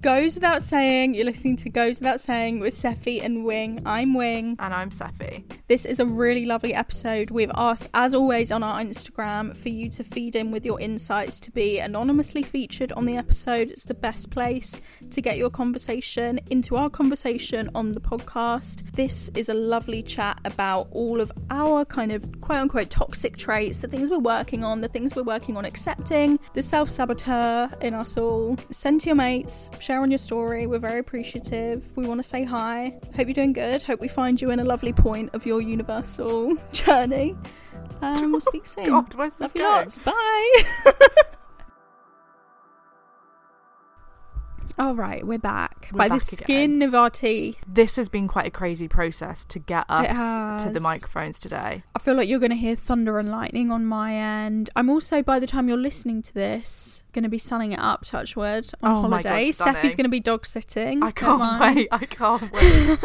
[0.00, 3.82] Goes without saying, you're listening to Goes Without Saying with Sephy and Wing.
[3.84, 4.54] I'm Wing.
[4.60, 5.42] And I'm Sephy.
[5.66, 7.32] This is a really lovely episode.
[7.32, 11.40] We've asked, as always, on our Instagram for you to feed in with your insights
[11.40, 13.72] to be anonymously featured on the episode.
[13.72, 18.88] It's the best place to get your conversation into our conversation on the podcast.
[18.92, 23.78] This is a lovely chat about all of our kind of quote unquote toxic traits,
[23.78, 27.94] the things we're working on, the things we're working on accepting, the self saboteur in
[27.94, 28.56] us all.
[28.70, 30.66] Send to your mates, share on your story.
[30.66, 31.82] We're very appreciative.
[31.96, 33.00] We want to say hi.
[33.16, 33.82] Hope you're doing good.
[33.82, 37.34] Hope we find you in a lovely point of your universal journey.
[38.02, 38.84] Um, we'll speak soon.
[38.84, 39.98] God, Love you lots.
[40.00, 40.62] Bye.
[44.78, 45.88] All right, we're back.
[45.92, 46.82] We're By back the skin again.
[46.82, 47.64] of our teeth.
[47.66, 51.82] This has been quite a crazy process to get us to the microphones today.
[51.96, 54.70] I feel like you're going to hear thunder and lightning on my end.
[54.76, 58.04] I'm also, by the time you're listening to this, going to be sunning it up,
[58.04, 59.50] touch wood, on Oh my God, holiday.
[59.50, 61.02] Sephy's going to be dog sitting.
[61.02, 61.88] I can't wait.
[61.90, 62.98] I can't wait.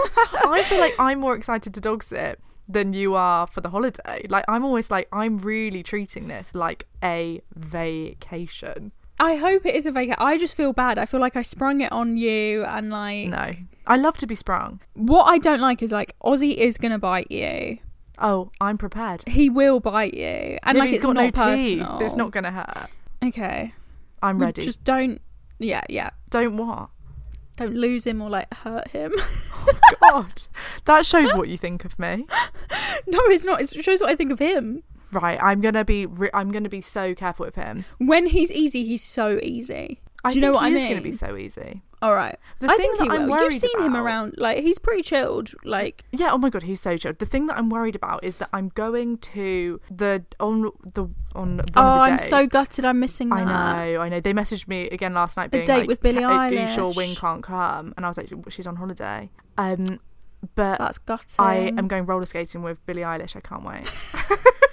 [0.45, 2.39] I feel like I'm more excited to dog sit
[2.69, 4.27] than you are for the holiday.
[4.29, 8.91] Like I'm always like I'm really treating this like a vacation.
[9.23, 10.17] I hope it is a vacation.
[10.19, 10.97] I just feel bad.
[10.97, 13.51] I feel like I sprung it on you, and like, No.
[13.87, 14.81] I love to be sprung.
[14.95, 17.77] what I don't like is like Ozzy is going to bite you.
[18.19, 19.23] Oh, I'm prepared.
[19.27, 21.97] He will bite you, and like it's got not no personal.
[21.97, 22.05] teeth.
[22.05, 22.89] It's not gonna hurt.
[23.23, 23.73] okay.
[24.21, 24.61] I'm ready.
[24.61, 25.21] Just don't.
[25.57, 26.09] Yeah, yeah.
[26.29, 26.89] Don't what?
[27.55, 29.13] Don't lose him or like hurt him.
[30.05, 30.41] Oh, God,
[30.83, 32.27] that shows what you think of me.
[33.07, 33.61] no, it's not.
[33.61, 34.83] It shows what I think of him.
[35.13, 36.05] Right, I'm gonna be.
[36.05, 37.85] Re- I'm gonna be so careful with him.
[37.99, 40.01] When he's easy, he's so easy.
[40.29, 40.77] Do you know think what I mean?
[40.79, 41.81] is gonna be so easy.
[42.01, 42.37] All right.
[42.59, 43.29] The I thing think that I'm will.
[43.29, 44.35] You've worried seen him around.
[44.37, 45.51] Like he's pretty chilled.
[45.63, 46.31] Like Yeah.
[46.31, 47.19] Oh my god, he's so chilled.
[47.19, 50.63] The thing that I'm worried about is that I'm going to the on
[50.93, 52.27] the on one oh, of the I'm days.
[52.27, 52.83] so gutted.
[52.83, 53.47] I'm missing that.
[53.47, 54.19] I know, I know.
[54.19, 56.67] They messaged me again last night, Being A date like, with Billie "Ca- Are you
[56.67, 59.99] sure Wing can't come?" And I was like, "She's on holiday." Um,
[60.55, 61.35] but That's gutting.
[61.39, 63.35] I am going roller skating with Billie Eilish.
[63.35, 63.89] I can't wait.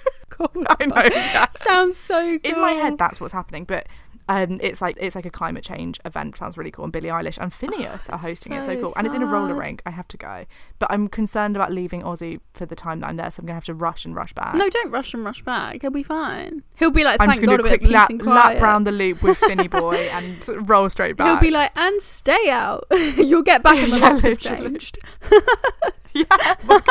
[0.53, 0.65] Cool.
[0.79, 1.03] I know.
[1.15, 1.49] yeah.
[1.49, 2.45] Sounds so good.
[2.45, 3.87] In my head, that's what's happening, but.
[4.29, 6.37] Um, it's like it's like a climate change event.
[6.37, 6.85] Sounds really cool.
[6.85, 8.63] And Billie Eilish and Finneas are hosting it.
[8.63, 8.93] So so cool.
[8.95, 9.81] And it's in a roller rink.
[9.85, 10.45] I have to go,
[10.79, 13.29] but I'm concerned about leaving Aussie for the time that I'm there.
[13.29, 14.53] So I'm gonna have to rush and rush back.
[14.55, 15.81] No, don't rush and rush back.
[15.81, 16.63] He'll be fine.
[16.77, 19.21] He'll be like, I'm just gonna God, do a quick lap, lap round the loop
[19.21, 21.27] with Finny Boy and roll straight back.
[21.27, 22.85] He'll be like, and stay out.
[23.17, 24.69] You'll get back and the Yeah, locks have literally.
[24.69, 24.99] changed.
[26.15, 26.25] yeah,
[26.69, 26.81] oh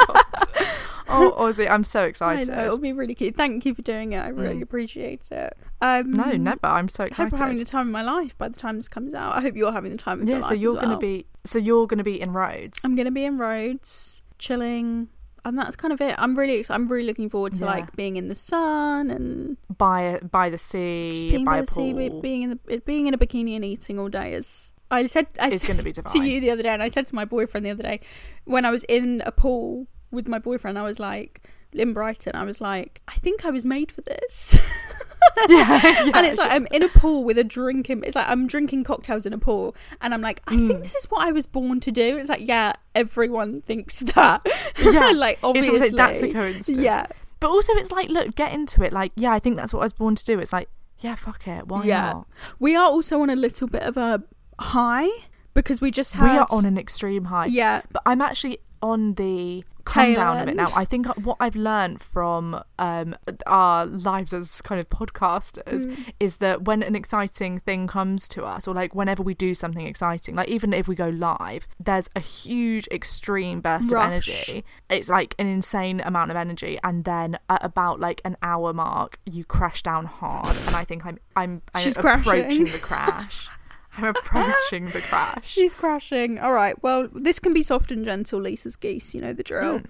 [1.09, 2.49] oh Aussie, I'm so I excited.
[2.49, 3.37] know it'll be really cute.
[3.37, 4.19] Thank you for doing it.
[4.19, 4.63] I really Mm.
[4.63, 5.53] appreciate it.
[5.81, 6.61] Um, No, never.
[6.65, 7.21] I'm so excited.
[7.23, 7.33] I hope.
[7.35, 9.35] I'm having the time of my life by the time this comes out.
[9.35, 10.49] I hope you're having the time of yeah, your life.
[10.49, 12.81] so you're as gonna be so you're gonna be in Rhodes.
[12.85, 15.09] I'm gonna be in Rhodes, chilling,
[15.45, 16.15] and that's kind of it.
[16.19, 17.71] I'm really, I'm really looking forward to Yeah.
[17.71, 22.21] like being in the sun and by by the sea, by by the sea, pool.
[22.21, 24.70] being in the being in a bikini and eating all day is.
[24.91, 27.25] I said I It's said to you the other day, and I said to my
[27.25, 28.01] boyfriend the other day
[28.45, 31.43] when I was in a pool with my boyfriend, I was like
[31.73, 34.59] in Brighton, I was like, I think I was made for this.
[35.49, 38.03] yeah, yeah, and it's like I'm in a pool with a drinking.
[38.05, 40.67] It's like I'm drinking cocktails in a pool, and I'm like, I Mm.
[40.67, 42.17] think this is what I was born to do.
[42.19, 44.45] It's like, yeah, everyone thinks that.
[44.83, 46.83] Yeah, like obviously, like that's a coincidence.
[46.85, 47.07] Yeah,
[47.39, 48.93] But also, it's like, look, get into it.
[48.93, 50.41] Like, yeah, I think that's what I was born to do.
[50.41, 51.69] It's like, yeah, fuck it.
[51.69, 52.13] Why yeah.
[52.13, 52.27] not?
[52.59, 54.23] We are also on a little bit of a
[54.61, 55.09] high
[55.55, 56.33] because we just had.
[56.33, 57.47] We are on an extreme high.
[57.47, 60.69] Yeah, But I'm actually on the come down of it now.
[60.77, 63.17] I think what I've learned from um,
[63.47, 66.13] our lives as kind of podcasters Mm.
[66.21, 69.87] is that when an exciting thing comes to us, or like whenever we do something
[69.87, 74.03] exciting, like even if we go live, there's a huge extreme burst Rush.
[74.07, 74.65] of energy.
[74.89, 79.19] It's like an insane amount of energy, and then at about like an hour mark,
[79.27, 80.57] you crash down hard.
[80.67, 82.65] And I think I'm I'm, I'm She's approaching crashing.
[82.67, 83.49] the crash.
[84.03, 85.47] I'm approaching the crash.
[85.47, 86.39] She's crashing.
[86.39, 86.81] All right.
[86.83, 88.41] Well, this can be soft and gentle.
[88.41, 89.15] Lisa's geese.
[89.15, 89.83] You know the drill.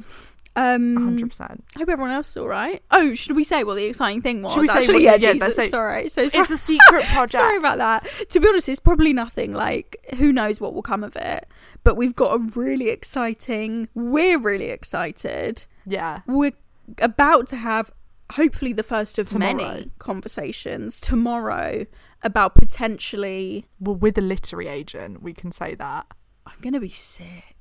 [0.57, 1.65] Um, Hundred percent.
[1.77, 2.83] I hope everyone else is all right.
[2.91, 4.53] Oh, should we say what the exciting thing was?
[4.55, 6.09] Should we say Actually, what- yeah, yeah, Jesus, sorry.
[6.09, 6.47] So It's sorry.
[6.53, 7.31] a secret project.
[7.33, 8.05] Sorry about that.
[8.31, 9.53] To be honest, it's probably nothing.
[9.55, 11.47] Like, who knows what will come of it?
[11.85, 13.89] But we've got a really exciting.
[13.95, 15.67] We're really excited.
[15.87, 16.21] Yeah.
[16.27, 16.53] We're
[17.01, 17.93] about to have,
[18.31, 19.55] hopefully, the first of Tomorrow.
[19.55, 21.87] many conversations tomorrow
[22.23, 23.67] about potentially.
[23.79, 26.06] Well, with a literary agent, we can say that.
[26.47, 27.56] I'm gonna be sick.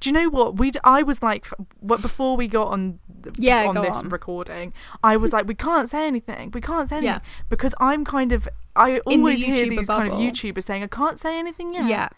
[0.00, 0.70] Do you know what we?
[0.84, 1.46] I was like,
[1.80, 3.00] what before we got on,
[3.36, 4.08] Yeah, on this on.
[4.10, 4.72] recording,
[5.02, 6.52] I was like, we can't say anything.
[6.52, 7.20] We can't say anything Yeah.
[7.48, 8.48] because I'm kind of.
[8.76, 10.18] I In the always hear these kind of.
[10.18, 11.88] YouTubers saying, I can't say anything yet.
[11.88, 12.08] Yeah.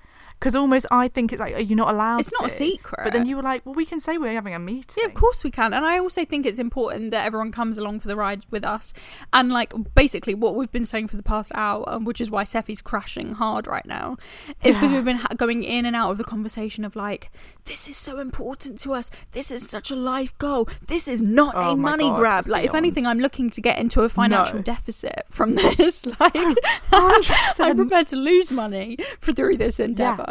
[0.40, 2.20] Because almost I think it's like, are you not allowed?
[2.20, 3.04] It's not a secret.
[3.04, 4.96] But then you were like, well, we can say we're having a meeting.
[4.96, 5.74] Yeah, of course we can.
[5.74, 8.94] And I also think it's important that everyone comes along for the ride with us.
[9.34, 12.44] And like basically what we've been saying for the past hour, um, which is why
[12.44, 14.16] Sephy's crashing hard right now,
[14.64, 14.96] is because Yeah.
[14.96, 17.30] we've been ha- going in and out of the conversation of like,
[17.66, 19.10] this is so important to us.
[19.32, 20.70] This is such a life goal.
[20.86, 22.46] This is not Oh a money God, grab.
[22.48, 23.06] Like, if anything.
[23.06, 24.62] I'm looking to get into a financial No.
[24.62, 26.06] deficit from this.
[26.18, 26.34] like,
[26.92, 30.28] I'm prepared to lose money for through this endeavor.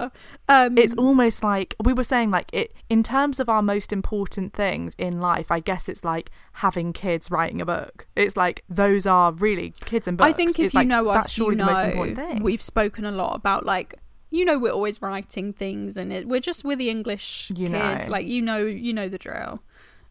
[0.47, 4.53] Um, it's almost like we were saying like it in terms of our most important
[4.53, 9.05] things in life i guess it's like having kids writing a book it's like those
[9.05, 11.51] are really kids and books I think if It's you like, know us, that's surely
[11.53, 13.95] you know the most important thing we've spoken a lot about like
[14.31, 18.07] you know we're always writing things and it, we're just we're the English You kids
[18.07, 18.11] know.
[18.11, 19.61] like you know you know the drill.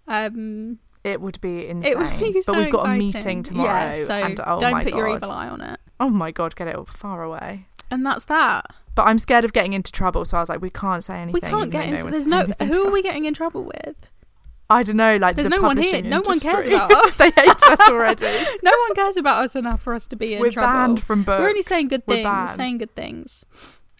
[0.06, 2.91] Um, it would be insane would be but we've got exciting.
[2.91, 5.79] a meeting tomorrow Yeah, so and oh don't put god your evil eye on it.
[6.00, 8.67] oh my god get it far away And that's that.
[8.99, 11.33] But i'm scared of getting into trouble so i was like we can't say anything
[11.33, 12.03] We can't get into.
[12.05, 12.45] one There's no.
[12.45, 13.97] Who are we getting in trouble with?
[14.69, 16.03] i don't know like There's the no one here.
[16.03, 17.17] No one cares about us.
[17.23, 18.27] they hate us already
[18.62, 20.73] No one cares about us enough for us to be in We're trouble.
[20.73, 22.25] banned from We're only saying good We're things.
[22.27, 22.49] banned.
[22.50, 23.45] Saying good things.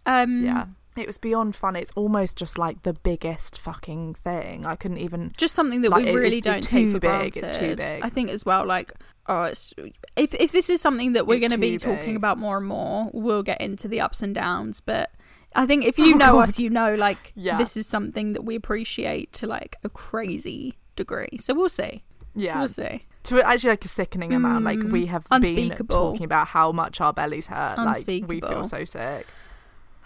[0.05, 0.65] Um, yeah
[0.99, 5.31] it was beyond fun it's almost just like the biggest fucking thing i couldn't even
[5.37, 7.45] just something that Like, we really it's- don't it's take for big, granted.
[7.45, 8.03] it's too big.
[8.03, 8.93] I think as well, like,
[9.27, 9.75] oh, it's,
[10.17, 12.67] if if this is something that we're going to be too talking about more and
[12.67, 14.81] more, we'll get into the ups and downs.
[14.81, 15.11] But
[15.55, 16.49] I think if you Oh, know God.
[16.49, 17.56] us, you know, like, Yeah.
[17.59, 21.39] this is something that we appreciate to like a crazy degree.
[21.41, 22.03] So we'll see.
[22.35, 23.06] yeah We'll see.
[23.25, 25.89] to actually like a sickening amount like we have been Mm.
[25.89, 29.27] Talking about how much our bellies hurt like we feel so sick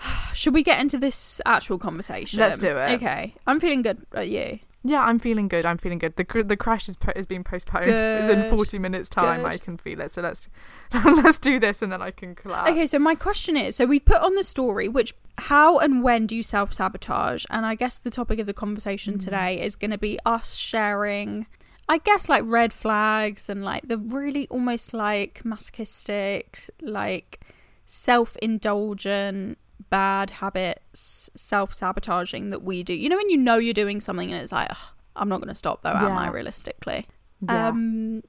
[0.34, 2.40] Should we get into this actual conversation?
[2.40, 2.93] Let's do it.
[2.96, 4.04] Okay, I'm feeling good.
[4.14, 4.58] At you.
[4.84, 7.44] yeah i'm feeling good i'm feeling good the cr- the crash is, po- is being
[7.44, 10.49] postponed it's in 40 minutes time i can feel it so let's
[10.93, 14.04] let's do this and then i can collapse Okay, so my question is so we've
[14.04, 17.44] put on the story which how and when do you self sabotage?
[17.50, 19.25] And I guess the topic of the conversation mm.
[19.25, 21.46] today is going to be us sharing,
[21.88, 27.40] I guess, like red flags and like the really almost like masochistic, like
[27.87, 29.58] self indulgent,
[29.93, 32.94] bad habits, self sabotaging that we do.
[32.94, 34.79] You know, when you know you're doing something and it's like, "Ugh,
[35.15, 37.06] I'm not going to stop though, am I, realistically?
[37.43, 37.69] Yeah.
[37.69, 38.23] Um,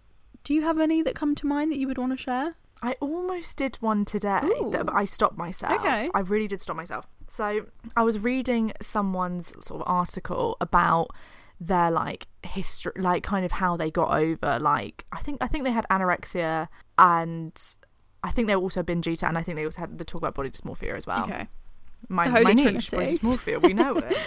[0.43, 2.55] do you have any that come to mind that you would want to share?
[2.81, 4.71] I almost did one today, Ooh.
[4.71, 5.79] that, I stopped myself.
[5.79, 6.09] Okay.
[6.13, 7.07] I really did stop myself.
[7.29, 11.07] So I was reading someone's sort of article about
[11.61, 14.59] their like history, like kind of how they got over.
[14.59, 16.67] Like I think I think they had anorexia,
[16.97, 17.57] and
[18.21, 20.19] I think they were also binge eater, and I think they also had the talk
[20.19, 21.23] about body dysmorphia as well.
[21.23, 21.47] Okay.
[22.09, 23.17] My, The Holy my niche, Trinity.
[23.17, 24.17] body dysmorphia, we know it.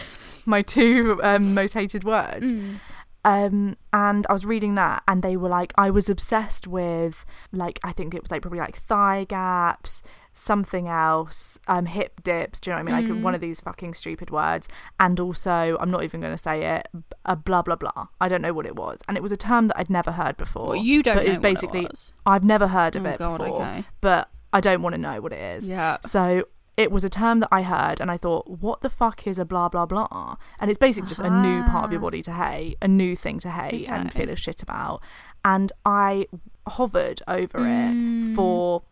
[0.46, 2.46] my two um, most hated words.
[2.52, 2.80] Mm.
[3.24, 7.80] Um, and I was reading that, and they were like, I was obsessed with, like,
[7.82, 10.00] I think it was like probably like thigh gaps,
[10.32, 12.60] something else, um, hip dips.
[12.60, 13.14] Do you know what I mean?
[13.16, 14.68] Like one of these fucking stupid words.
[15.00, 16.88] And also, I'm not even going to say it,
[17.24, 18.06] a blah blah blah.
[18.20, 20.36] I don't know what it was, and it was a term that I'd never heard
[20.36, 20.68] before.
[20.68, 22.12] Well, you don't but it was what it basically was.
[22.26, 23.84] I've never heard of Oh, it God, before, okay.
[24.00, 25.66] but I don't want to know what it is.
[25.66, 25.96] Yeah.
[26.02, 26.44] So
[26.76, 29.44] it was a term that I heard, and I thought, what the fuck is a
[29.44, 30.36] blah blah blah?
[30.60, 33.38] And it's basically just a new part of your body to hate, a new thing
[33.40, 35.02] to hate and feel a shit about.
[35.44, 36.26] And I
[36.66, 38.32] hovered over Mm.
[38.32, 38.82] it for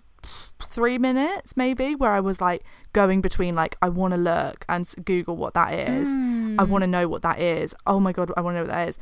[0.61, 2.63] three minutes, maybe, where I was like
[2.95, 6.09] going between like I want to look and Google what that is.
[6.09, 6.59] Mm.
[6.59, 7.75] I want to know what that is.
[7.87, 8.99] Oh my god, I want to know what that is.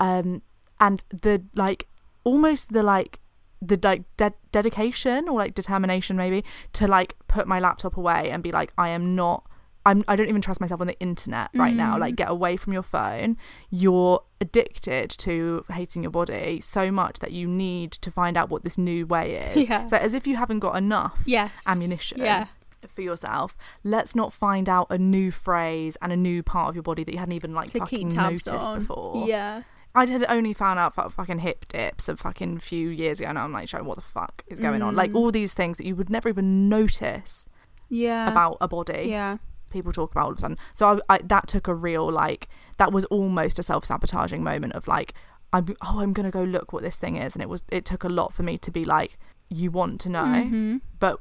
[0.00, 0.42] Um,
[0.80, 1.88] and the like
[2.24, 3.20] almost the like
[3.60, 8.42] the like de- dedication or like determination maybe to like put my laptop away and
[8.42, 9.44] be like I am not
[9.86, 11.96] I'm, I don't even trust myself on the internet right now.
[11.96, 12.00] Mm.
[12.00, 13.38] Like, get away from your phone.
[13.70, 18.64] You're addicted to hating your body so much that you need to find out what
[18.64, 19.56] this new way is.
[19.70, 19.86] Yeah.
[19.86, 21.64] So, as if you haven't got enough Yes.
[21.66, 22.48] ammunition Yeah.
[22.86, 26.82] for yourself, let's not find out a new phrase and a new part of your
[26.82, 28.80] body that you hadn't even like To fucking noticed on.
[28.80, 29.26] before.
[29.26, 29.62] Yeah.
[29.98, 33.38] I had only found out about fucking hip dips a fucking few years ago, and
[33.38, 34.94] I'm like, what the fuck is going on?
[34.94, 35.16] Like Mm.
[35.16, 37.48] all these things that you would never even notice
[37.88, 38.30] Yeah.
[38.30, 39.06] about a body.
[39.10, 39.38] Yeah.
[39.70, 40.58] People talk about all of a sudden.
[40.74, 44.72] So I, I, that took a real like that was almost a self sabotaging moment
[44.74, 45.14] of like
[45.52, 48.04] I'm oh I'm gonna go look what this thing is, and it was it took
[48.04, 49.18] a lot for me to be like
[49.50, 50.80] you want to know, Mhm.
[51.00, 51.20] but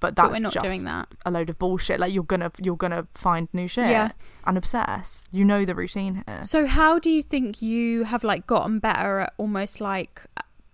[0.00, 1.08] but But we're not just doing that.
[1.24, 2.00] a load of bullshit.
[2.00, 4.10] Like you're gonna you're gonna find new shit Yeah.
[4.46, 5.28] and obsess.
[5.30, 6.42] You know the routine here.
[6.42, 10.22] So how do you think you have like gotten better at almost like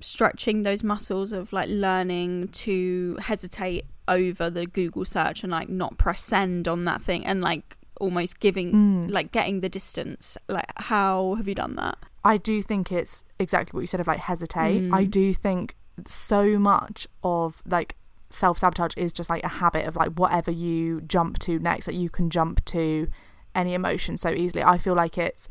[0.01, 5.99] stretching those muscles of like learning to hesitate over the Google search and like not
[5.99, 9.11] press send on that thing and like almost giving Mm.
[9.11, 13.77] like getting the distance like how have you done that I do think it's exactly
[13.77, 14.83] what you said of like hesitate.
[14.83, 14.95] Mm.
[14.95, 15.75] I do think
[16.07, 17.95] so much of like
[18.31, 21.95] self sabotage is just like a habit of like whatever you jump to next, that
[21.95, 23.09] you can jump to
[23.55, 24.63] any emotion so easily.
[24.63, 25.49] I feel like it's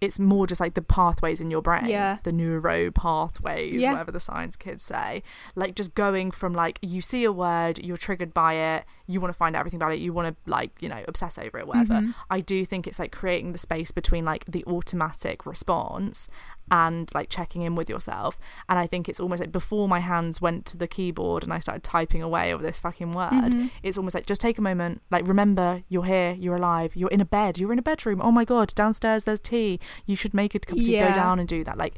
[0.00, 2.18] it's more just like the pathways in your brain, Yeah.
[2.22, 3.90] the neuro pathways, Yeah.
[3.94, 5.24] whatever the science kids say.
[5.56, 9.32] Like just going from like you see a word, you're triggered by it, you want
[9.32, 11.66] to find out everything about it, you want to like you know obsess over it,
[11.66, 11.94] whatever.
[11.94, 12.10] Mm-hmm.
[12.30, 16.28] I do think it's like creating the space between like the automatic response
[16.70, 18.38] and like checking in with yourself.
[18.68, 21.58] And I think it's almost like before my hands went to the keyboard and I
[21.58, 23.66] started typing away over this fucking word, Mm-hmm.
[23.82, 27.20] it's almost like just take a moment, like remember you're here, you're alive, you're in
[27.20, 28.20] a bed, you're in a bedroom.
[28.22, 29.80] Oh my god, downstairs there's tea.
[30.06, 31.08] You should make a cup of tea, Yeah.
[31.10, 31.78] go down and do that.
[31.78, 31.94] Like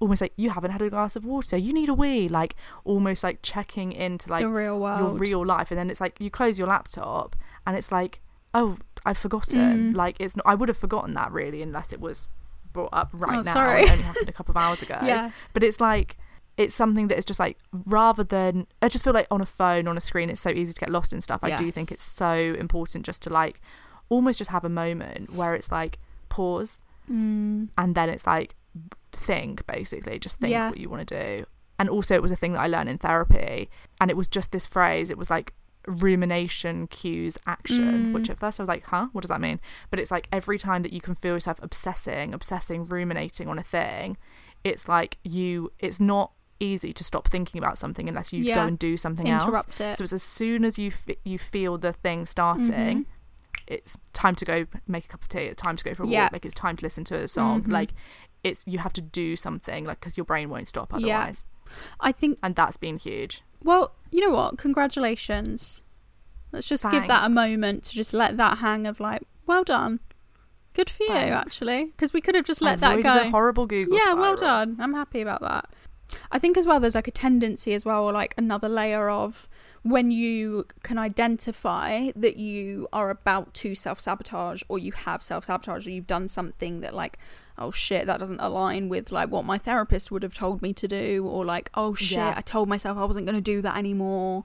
[0.00, 2.28] almost like you haven't had a glass of water, you need a wee.
[2.28, 2.54] Like
[2.84, 6.20] almost like checking into like the real world your real life and then it's like
[6.20, 8.20] you close your laptop and it's like
[8.52, 8.76] oh
[9.06, 9.96] i've forgotten Mm.
[9.96, 12.28] like it's not, i would have forgotten that really unless it was
[12.74, 13.82] brought up right Oh, now sorry.
[13.84, 15.30] it only happened a couple of hours ago Yeah.
[15.54, 16.18] but it's like
[16.58, 19.88] it's something that is just like rather than i just feel like on a phone
[19.88, 22.02] on a screen it's so easy to get lost in stuff i do think it's
[22.02, 23.60] so important just to like
[24.08, 27.68] almost just have a moment where it's like pause Mm.
[27.76, 28.54] and then it's like
[29.12, 30.70] think basically just think Yeah.
[30.70, 31.46] what you want to do
[31.78, 33.68] and also it was a thing that i learned in therapy
[34.00, 35.52] and it was just this phrase it was like
[35.86, 38.12] rumination cues action Mm.
[38.14, 39.60] which at first i was like huh what does that mean
[39.90, 43.62] but it's like every time that you can feel yourself obsessing obsessing ruminating on a
[43.62, 44.16] thing
[44.64, 48.54] it's like you it's not easy to stop thinking about something unless you Yeah.
[48.56, 49.96] go and do something Interrupt else it.
[49.98, 53.06] so it's as soon as you f- you feel the thing starting Mhm.
[53.66, 56.06] it's time to go make a cup of tea it's time to go for a
[56.08, 56.24] Yeah.
[56.24, 57.72] walk like it's time to listen to a song Mhm.
[57.72, 57.92] like
[58.42, 61.30] it's you have to do something like because your brain won't stop Yeah.
[62.00, 63.42] I think and that's been huge.
[63.62, 64.58] Well you know what?
[64.58, 65.82] Congratulations.
[66.52, 70.00] Let's just give that a moment to just let that hang of like well done.
[70.72, 71.86] Good for you actually.
[71.86, 73.20] Because we could have just I let that go.
[73.22, 74.76] a horrible google yeah well done.
[74.80, 75.70] I'm happy about that.
[76.30, 79.48] I think as well there's like a tendency as well or like another layer of
[79.82, 85.90] when you can identify that you are about to self-sabotage or you have self-sabotage or
[85.90, 87.18] you've done something that like
[87.58, 90.88] oh shit that doesn't align with like what my therapist would have told me to
[90.88, 92.34] do or like oh shit Yeah.
[92.36, 94.44] i told myself i wasn't going to do that anymore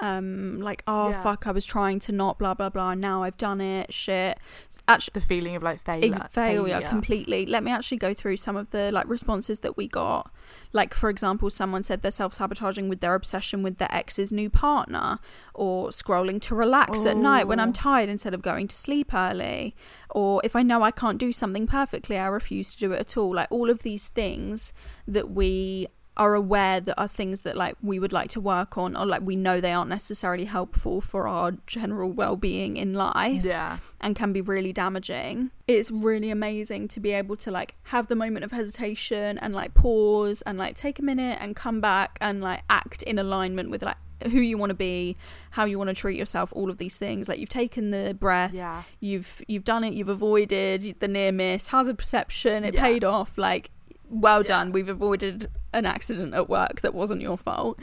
[0.00, 1.22] um like oh Yeah.
[1.22, 4.38] fuck i was trying to not blah blah blah and now i've done it shit
[4.88, 7.46] actually the feeling of like failure Ex- failure, completely.
[7.46, 10.32] Let me actually go through some of the like responses that we got.
[10.72, 15.18] Like for example, someone said they're self-sabotaging with their obsession with their ex's new partner
[15.54, 17.72] or scrolling to relax at night when I'm Oh.
[17.72, 19.74] tired instead of going to sleep early
[20.10, 23.16] or if I know I can't do something perfectly, I refuse to do it at
[23.16, 23.34] all.
[23.34, 24.72] Like all of these things
[25.06, 25.86] that we
[26.20, 29.22] are aware that are things that like we would like to work on or like
[29.22, 34.30] we know they aren't necessarily helpful for our general well-being in life yeah and can
[34.32, 35.50] be really damaging.
[35.66, 39.72] It's really amazing to be able to like have the moment of hesitation and like
[39.74, 43.82] pause and like take a minute and come back and like act in alignment with
[43.82, 43.96] like
[44.30, 45.16] who you want to be,
[45.52, 47.28] how you want to treat yourself, all of these things.
[47.28, 48.82] Like you've taken the breath, Yeah.
[49.00, 52.82] you've you've done it, you've avoided the near miss, hazard perception, it Yeah.
[52.82, 53.38] paid off.
[53.38, 53.70] Like
[54.10, 54.48] well Yeah.
[54.48, 54.72] done.
[54.72, 57.78] We've avoided an accident at work that wasn't your fault.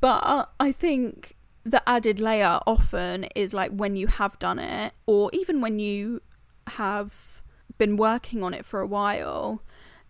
[0.00, 5.30] But I think the added layer often is like when you have done it, or
[5.32, 6.20] even when you
[6.68, 7.42] have
[7.78, 9.62] been working on it for a while,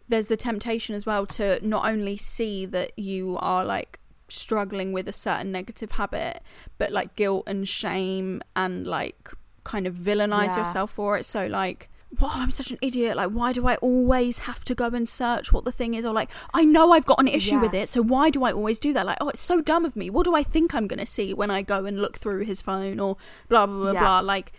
[0.08, 5.08] there's the temptation as well to not only see that you are like struggling with
[5.08, 6.42] a certain negative habit,
[6.78, 9.30] but like guilt and shame and like
[9.64, 10.58] kind of villainize Yeah.
[10.58, 11.24] yourself for it.
[11.24, 11.88] So, like,
[12.20, 13.16] wow, I'm such an idiot.
[13.16, 16.04] Like, why do I always have to go and search what the thing is?
[16.04, 18.78] Or, like, I know I've got an issue with it, so why do I always
[18.78, 19.06] do that?
[19.06, 20.10] Like, oh, it's so dumb of me.
[20.10, 22.62] What do I think I'm going to see when I go and look through his
[22.62, 23.16] phone or
[23.48, 24.00] blah, blah, blah, Yeah.
[24.00, 24.20] blah?
[24.20, 24.52] Like,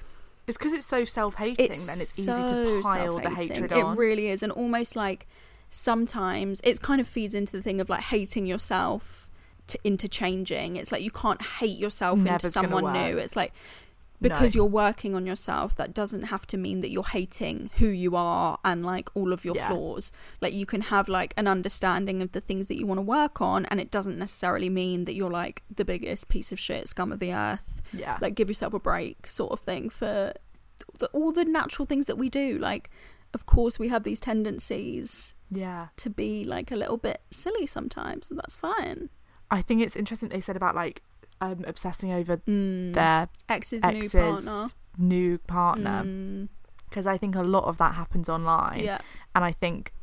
[0.47, 1.55] It's because it's so self-hating.
[1.57, 5.27] then it's easy to pile the hatred it really is and almost like
[5.69, 9.29] sometimes it kind of feeds into the thing of like hating yourself
[9.67, 10.77] to, interchanging.
[10.77, 13.51] it's like you can't hate yourself into Never's someone new it's like
[14.19, 14.59] because No.
[14.63, 18.57] you're working on yourself that doesn't have to mean that you're hating who you are
[18.65, 19.67] and like all of your Yeah.
[19.69, 23.03] flaws like you can have like an understanding of the things that you want to
[23.03, 26.87] work on and it doesn't necessarily mean that you're like the biggest piece of shit
[26.87, 28.17] scum of the earth Yeah.
[28.19, 30.33] like give yourself a break sort of thing for
[30.97, 32.89] the, all the natural things that we do like
[33.33, 35.87] of course we have these tendencies yeah.
[35.97, 39.09] to be like a little bit silly sometimes and that's fine
[39.51, 41.01] I think it's interesting they said about like
[41.41, 42.93] um, obsessing over mm.
[42.93, 44.67] their ex's, ex's new partner.
[44.97, 46.03] new partner.
[46.05, 46.49] Mm,
[46.89, 48.79] because I think a lot of that happens online.
[48.79, 48.99] yeah.
[49.35, 49.93] And I think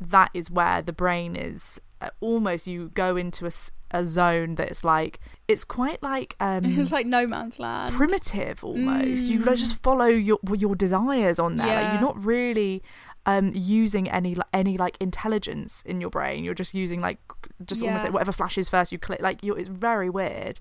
[0.00, 3.50] that is where the brain is uh, almost you go into a,
[3.90, 7.94] a zone that's like it's quite like um it's like no man's land.
[7.94, 9.24] primitive almost.
[9.24, 11.82] You like, just follow your your desires on there.
[11.82, 12.82] Like, you're not really
[13.26, 16.44] um using any any like intelligence in your brain.
[16.44, 17.18] You're just using like
[17.64, 20.58] just almost like whatever flashes first you click like you're, it's very weird.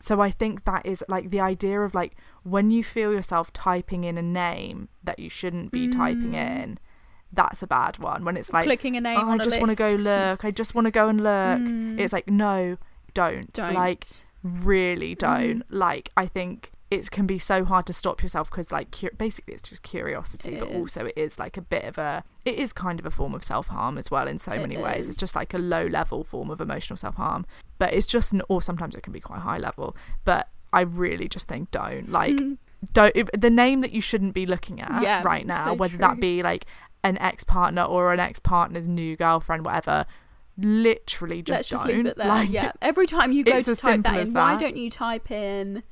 [0.00, 4.04] So i think that is like the idea of like when you feel yourself typing
[4.04, 6.78] in a name that you shouldn't be typing in
[7.32, 8.24] that's a bad one.
[8.24, 8.68] When it's like Mm.
[8.68, 10.44] Clicking a name "Oh, i just want to go go 'cause you've- look.
[10.44, 12.00] I just want to go and look.
[12.00, 12.78] It's like no
[13.14, 13.52] don't.
[13.52, 13.74] don't.
[13.74, 14.04] like
[14.42, 15.62] really don't.
[15.70, 19.52] Like i think it can be so hard to stop yourself because like cu- basically
[19.54, 22.72] it's just curiosity It but also it is like a bit of a it is
[22.72, 25.06] kind of a form of self-harm as well in so It many ways.
[25.08, 27.44] It's just like a low level form of emotional self-harm
[27.78, 31.28] but it's just n- or sometimes it can be quite high level but i really
[31.28, 32.38] just think don't like
[32.92, 36.20] don't the name that you shouldn't be looking at Yeah, right now so whether that
[36.20, 36.64] be like
[37.04, 40.06] an ex-partner or an ex-partner's new girlfriend whatever
[40.56, 42.26] literally just let's don't leave it there.
[42.38, 42.72] Like yeah.
[42.82, 45.82] Every time you go to type that in as why don't you type in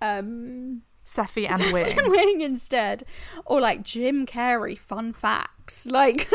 [0.00, 1.96] um Sephy and Wing.
[2.10, 3.04] wing instead
[3.44, 6.28] or like jim carrey fun facts like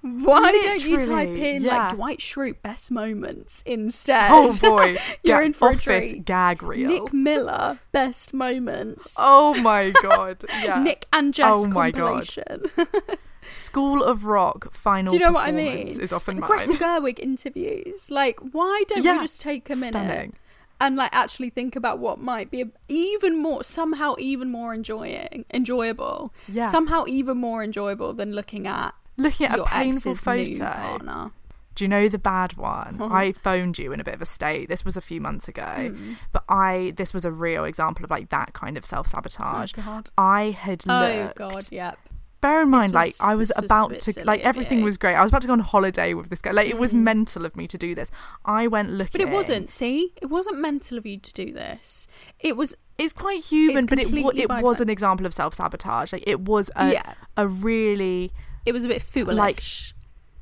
[0.00, 1.76] why don't you type in yeah.
[1.76, 6.88] like dwight schrute best moments instead Oh boy, you're in for a treat gag reel.
[6.88, 10.78] nick miller best moments oh my god, yeah.
[10.82, 12.26] nick and jess Oh my God.
[12.26, 12.62] compilation
[13.50, 15.10] School of Rock final.
[15.10, 16.48] do you know what i mean Is often mine.
[16.48, 20.32] greta gerwig interviews like why don't Yeah, we just take a minute stunning.
[20.80, 26.32] And like actually think about what might be even more somehow even more enjoying enjoyable
[26.48, 26.68] Yeah.
[26.68, 31.30] somehow even more enjoyable than looking at Looking at a painful photo.
[31.76, 33.00] Do you know the bad one?
[33.12, 34.68] I phoned you in a bit of a state.
[34.68, 36.12] This was a few months ago, Hmm.
[36.32, 39.72] but I this was a real example of like that kind of self sabotage.
[39.78, 40.10] Oh, God.
[40.18, 41.36] I had Oh looked.
[41.36, 41.98] god, yep.
[42.44, 45.14] Bear in mind, was- like I was was about to, silly like everything was great.
[45.14, 46.50] I was about to go on holiday with this guy.
[46.50, 47.00] Like it was mm.
[47.00, 48.10] mental of me to do this.
[48.44, 49.70] I went looking, But it wasn't.
[49.70, 52.06] See, it wasn't mental of you to do this.
[52.40, 52.74] It was.
[52.98, 56.12] it's quite human, It's but it it was an example of self sabotage.
[56.12, 57.14] Like it was a Yeah.
[57.36, 58.32] a really
[58.66, 59.36] It was a bit foolish.
[59.36, 59.62] Like,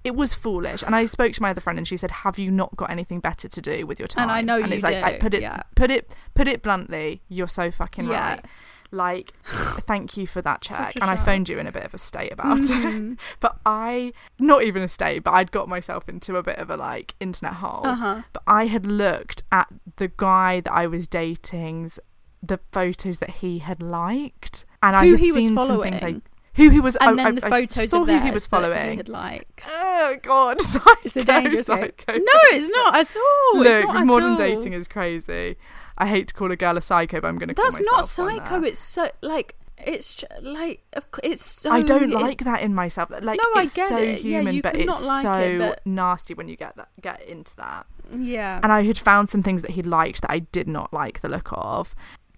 [0.05, 0.83] it was foolish.
[0.83, 3.21] And I spoke to my other friend, and she said, "Have you not got anything
[3.21, 5.19] better to do with your time?" And I know and you it's like, I do,
[5.19, 5.63] put it, yeah.
[5.77, 7.23] put it, put it bluntly.
[7.29, 8.31] You're so fucking Yeah.
[8.31, 8.45] right.
[8.93, 10.95] Like, thank you for that check.
[10.97, 13.13] And I phoned you in a bit of a state about Mm-hmm.
[13.15, 13.19] it.
[13.41, 16.77] But I, not even a state, but I'd got myself into a bit of a
[16.77, 17.87] like internet hole.
[17.87, 18.23] Uh-huh.
[18.33, 21.99] But I had looked at the guy that I was dating's
[22.43, 26.01] the photos that he had liked, and I Who had he was seen some things
[26.01, 26.15] following.
[26.15, 26.23] like
[26.55, 28.51] who he was, and I- then the I photos saw of who he was that
[28.51, 28.91] following.
[28.91, 29.63] he had liked.
[29.71, 32.13] Oh God, psycho, It's a dangerous psycho.
[32.13, 33.59] No, it's not at all.
[33.61, 34.37] Look, it's not at modern all.
[34.37, 35.57] dating is crazy.
[36.03, 38.05] I hate to call a girl a psycho, but I'm going to call That's not
[38.07, 38.63] psycho.
[38.63, 40.83] It's so like it's ju- like
[41.25, 41.71] it's so.
[41.73, 43.11] I don't like that in myself.
[43.11, 44.23] Like, No, I it's get so it.
[44.23, 47.23] Yeah, human, you but it's like so it, but- nasty when you get that get
[47.23, 47.87] into that.
[48.15, 48.61] Yeah.
[48.63, 51.29] And I had found some things that he liked that I did not like the
[51.29, 51.95] look of.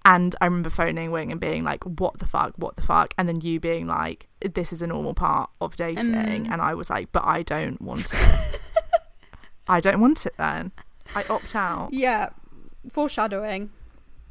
[0.07, 2.53] And I remember phoning Wing and being like, "What the fuck?
[2.57, 6.13] What the fuck?" And then you being like, "This is a normal part of dating,"
[6.13, 6.51] Mm.
[6.53, 8.61] and I was like, "But I don't want it.
[9.69, 10.73] I don't want it." Then
[11.15, 11.89] I opt out.
[11.93, 12.29] yeah.
[12.91, 13.71] Foreshadowing.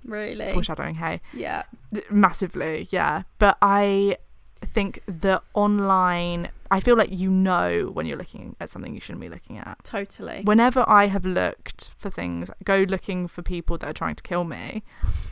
[0.06, 0.52] Really.
[0.54, 1.22] Foreshadowing, hey.
[1.34, 1.64] yeah.
[2.10, 4.18] massively yeah but i
[4.66, 9.20] think the online i feel like you know when you're looking at something you shouldn't
[9.22, 10.42] be looking at Totally.
[10.44, 14.44] whenever i have looked for things go looking for people that are trying to kill
[14.46, 14.84] me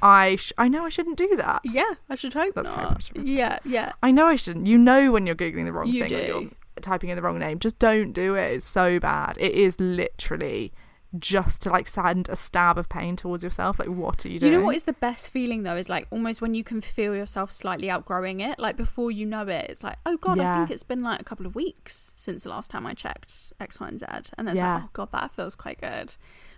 [0.01, 2.91] i sh- i know i shouldn't do that yeah, I should hope That's not.
[2.91, 3.93] much Yeah, yeah.
[4.03, 6.49] i know i shouldn't you know when you're googling the wrong You thing or you're
[6.81, 10.73] typing in the wrong name just don't do it it's so bad it is literally
[11.19, 14.53] just to like send a stab of pain towards yourself like what are you doing?
[14.53, 17.15] You know what is the best feeling though is like almost when you can feel
[17.15, 18.57] yourself slightly outgrowing it.
[18.59, 21.23] Like before you know it, it's like, oh god, I think it's been like a
[21.25, 24.05] couple of weeks since the last time I checked X, Y, and Z,
[24.37, 24.75] and then it's Yeah.
[24.75, 26.15] like, oh god, that feels quite good.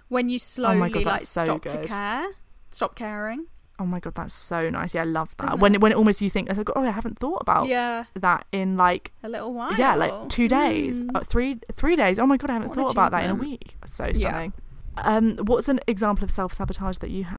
[0.09, 2.27] When you Oh slowly my God, like so stop to care,
[2.69, 3.47] stop caring.
[3.79, 4.93] Oh my god, that's so nice.
[4.93, 5.47] Yeah, I love that.
[5.47, 5.81] Isn't when it?
[5.81, 9.11] when almost you think, it's like, oh, I haven't thought about Yeah, that in like
[9.23, 9.73] a little while.
[9.77, 11.09] yeah, like two days, Mm.
[11.15, 12.19] uh, three three days.
[12.19, 13.49] Oh my god, I haven't What thought about that in a achievement.
[13.61, 13.75] week.
[13.85, 14.13] So Yeah.
[14.13, 14.53] stunning.
[14.97, 17.37] Um, what's an example of self sabotage that you have?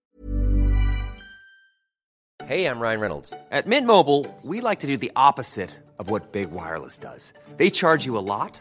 [2.44, 3.32] Hey, I'm Ryan Reynolds.
[3.50, 7.32] At Mint Mobile, we like to do the opposite of what Big Wireless does.
[7.56, 8.60] They charge you a lot,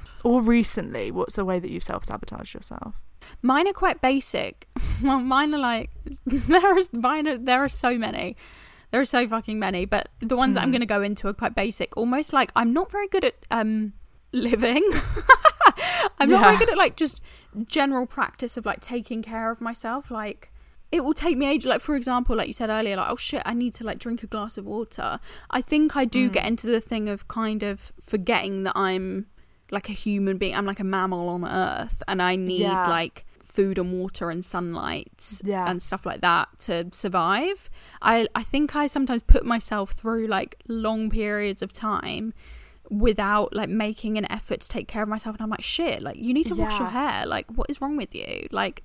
[0.23, 2.95] Or recently, what's a way that you've self sabotaged yourself?
[3.41, 4.67] Mine are quite basic.
[5.03, 5.89] well, mine are like
[6.25, 8.35] there is mine are there are so many.
[8.91, 11.33] There are so fucking many, but the ones that I'm going to go into are
[11.33, 11.95] quite basic.
[11.95, 13.93] Almost like I'm not very good at um
[14.33, 14.83] living.
[16.19, 17.21] I'm not very good at like just
[17.67, 20.11] general practice of like taking care of myself.
[20.11, 20.51] Like
[20.91, 21.65] it will take me age.
[21.65, 24.23] Like for example, like you said earlier, like oh shit, I need to like drink
[24.23, 25.19] a glass of water.
[25.49, 26.33] I think I do Mm.
[26.33, 29.27] get into the thing of kind of forgetting that I'm
[29.71, 30.55] like a human being.
[30.55, 32.87] I'm like a mammal on Earth, and I need Yeah.
[32.87, 35.69] like food and water and sunlight Yeah.
[35.69, 37.69] and stuff like that to survive.
[38.01, 42.33] I I think I sometimes put myself through like long periods of time
[42.89, 46.17] without like making an effort to take care of myself and I'm like shit like
[46.17, 48.83] you need to wash your hair like what is wrong with you like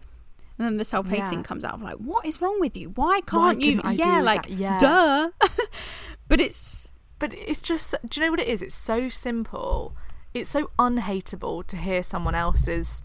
[0.59, 1.43] and then the self-hating Yeah.
[1.43, 4.21] comes out of like what is wrong with you why Why can't you I yeah
[4.21, 4.51] like that?
[4.51, 4.79] Yeah.
[4.79, 5.31] duh
[6.29, 8.61] but it's But it's just, do you know what it is?
[8.63, 9.97] It's so simple.
[10.41, 13.03] It's so unhateable to hear someone else's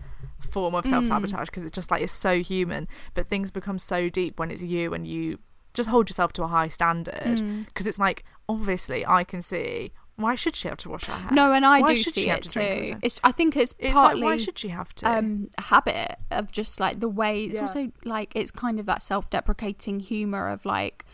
[0.49, 2.87] form of self sabotage because it's just like it's so human.
[3.13, 5.39] But things become so deep when it's you and you
[5.73, 10.35] just hold yourself to a high standard because it's like obviously I can see why
[10.35, 11.29] should she have to wash her hair?
[11.31, 13.55] no and I Why do should see she have it to too it's I think
[13.55, 15.09] it's, It's partly like why should she have to?
[15.09, 17.61] um habit of just like the way it's Yeah.
[17.61, 21.05] also like it's kind of that self-deprecating humor of like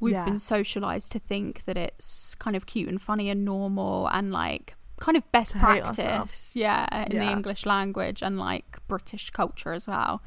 [0.00, 0.24] we've Yeah.
[0.24, 4.74] been socialized to think that it's kind of cute and funny and normal and like
[5.00, 10.22] kind of best practice yeah in the english language and like british culture as well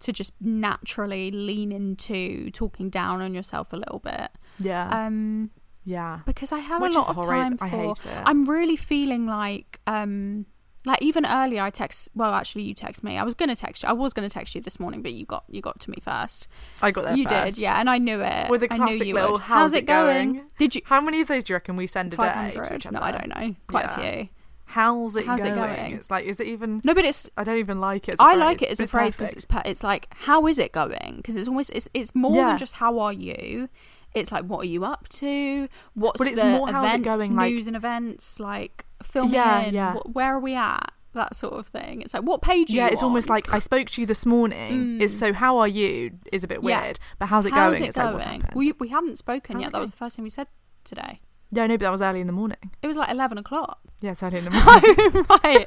[0.00, 5.50] to just naturally lean into talking down on yourself a little bit yeah, um
[5.84, 6.20] yeah.
[6.26, 7.28] because I have Which a lot of horrid.
[7.28, 7.76] time I for.
[7.76, 8.22] hate it.
[8.24, 10.46] I'm really feeling like, um,
[10.84, 12.08] like even earlier I text.
[12.14, 13.16] Well, actually, you text me.
[13.18, 13.88] I was gonna text you.
[13.88, 16.48] I was gonna text you this morning, but you got you got to me first.
[16.80, 17.56] I got there you first.
[17.56, 18.50] did, yeah, and I knew it.
[18.50, 19.40] With a I knew classic you little would.
[19.42, 20.42] how's, it going?
[20.58, 22.86] Did you How many of those do you reckon we send a day to each
[22.86, 22.98] other?
[22.98, 23.54] No, I don't know.
[23.66, 24.00] Quite Yeah.
[24.00, 24.28] a few.
[24.66, 25.76] How's it How's it going?
[25.76, 25.94] going?
[25.96, 26.80] It's like, is it even?
[26.82, 27.28] No, but it's.
[27.36, 28.12] I don't even like it.
[28.14, 30.46] As a I I like it as a phrase because it's per- it's like how
[30.46, 31.14] is it going?
[31.16, 32.46] Because it's almost it's it's more Yeah.
[32.48, 33.68] than just how are you.
[34.14, 35.68] It's like what are you up to?
[35.94, 39.34] What's But it's the more how's it events, going, like- news and events like filming?
[39.34, 39.94] Yeah, in, yeah.
[39.94, 40.92] wh- where are we at?
[41.14, 42.00] That sort of thing.
[42.00, 42.72] It's like what page?
[42.72, 44.98] Are yeah, it's almost like I spoke to you this morning.
[45.00, 45.18] It's mm.
[45.18, 46.82] so how are you is a bit Yeah.
[46.82, 47.84] weird, but how's it How's going?
[47.84, 48.40] it it's like going?
[48.40, 48.56] happened.
[48.58, 49.72] we we hadn't spoken How's yet.
[49.72, 50.46] That was the first thing we said
[50.84, 51.20] today.
[51.50, 52.70] Yeah, no, but that was early in the morning.
[52.80, 53.80] It was like eleven o'clock.
[54.00, 55.26] Yeah, it's early in the morning.
[55.28, 55.66] oh, right.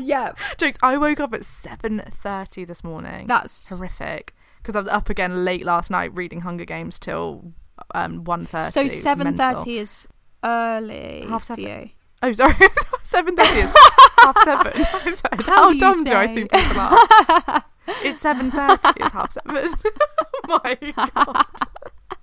[0.04, 0.32] yeah.
[0.58, 0.78] Jokes.
[0.82, 3.28] I woke up at seven thirty this morning.
[3.28, 7.52] That's horrific because I was up again late last night reading Hunger Games till
[7.94, 8.70] um one thirty.
[8.70, 10.08] so seven thirty is
[10.44, 11.64] early Half for seven.
[11.64, 11.90] you.
[12.22, 12.54] Oh, sorry,
[13.02, 13.72] seven thirty is
[14.18, 14.72] half seven.
[15.44, 17.64] How How, do dumb do I think people are?
[18.04, 18.88] it's seven thirty.
[19.00, 19.74] It's half seven.
[20.48, 20.74] oh my
[21.14, 21.44] god.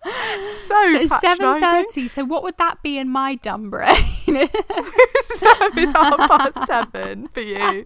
[0.68, 2.08] so So seven thirty.
[2.08, 3.96] So what would that be in my dumb brain?
[4.28, 7.84] it's half past seven for you.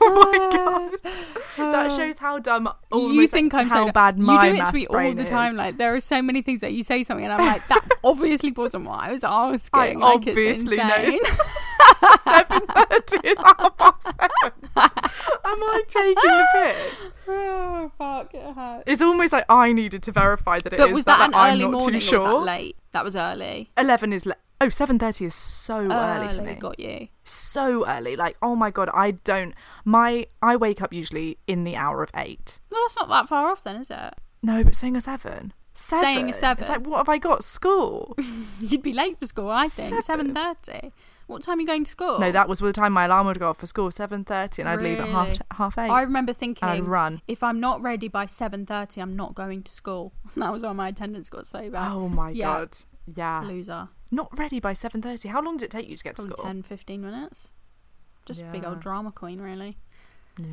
[0.00, 1.12] Oh my god,
[1.56, 2.72] that uh, shows how dumb.
[2.92, 5.52] you think like, I'm so bad You do it to me all the time.
[5.52, 5.56] is.
[5.56, 8.52] Like there are so many things that you say something, and I'm like, that obviously
[8.52, 9.80] wasn't what I was asking.
[9.80, 11.20] I like, obviously it's insane.
[12.22, 14.52] seven thirty is half past seven.
[14.76, 17.12] Am I taking the piss?
[17.28, 18.34] oh fuck!
[18.34, 18.84] It hurts.
[18.86, 21.34] It's almost like I needed to verify that it is But was that, that, an
[21.34, 22.20] I'm early not morning sure.
[22.20, 22.76] was that late?
[22.92, 23.70] That was early.
[23.76, 26.54] Eleven is le- oh 7.30 is so oh, early for me.
[26.54, 27.08] Got you.
[27.24, 29.54] So early, like oh my god, I don't.
[29.84, 32.60] My I wake up usually in the hour of eight.
[32.70, 34.14] Well, that's not that far off then, is it?
[34.42, 35.52] No, but saying a seven.
[35.74, 36.02] Seven.
[36.02, 36.60] Saying a seven.
[36.62, 37.44] It's like what have I got?
[37.44, 38.16] School.
[38.60, 40.02] You'd be late for school, I think.
[40.02, 40.34] Seven.
[40.34, 40.92] thirty.
[41.26, 42.18] What time are you going to school?
[42.20, 43.90] No, that was the time my alarm would go off for school.
[43.90, 45.38] Seven thirty, and I'd leave at half Really?
[45.52, 45.90] half eight.
[45.90, 47.20] I remember thinking, I'd run.
[47.26, 50.12] if I'm not ready by seven thirty, I'm not going to school.
[50.36, 51.90] That was when my attendance got so bad.
[51.92, 52.58] oh my Yeah.
[52.58, 52.76] god.
[53.14, 53.40] Yeah.
[53.44, 53.88] Loser.
[54.10, 55.28] Not ready by seven thirty.
[55.28, 56.46] How long did it take you to get to Probably school?
[56.46, 57.50] 10, 15 minutes.
[58.24, 58.68] Just a big Yeah.
[58.70, 59.78] old drama queen, really.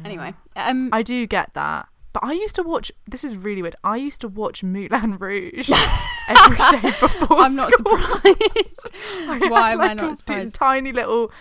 [0.05, 1.87] Anyway, um, I do get that.
[2.13, 2.91] But I used to watch.
[3.07, 3.75] This is really weird.
[3.83, 5.69] I used to watch Moulin Rouge
[6.29, 7.39] every day before.
[7.39, 7.97] I'm not school.
[7.97, 8.91] surprised.
[9.27, 10.55] I Why had, am I not surprised?
[10.55, 11.31] Tiny little.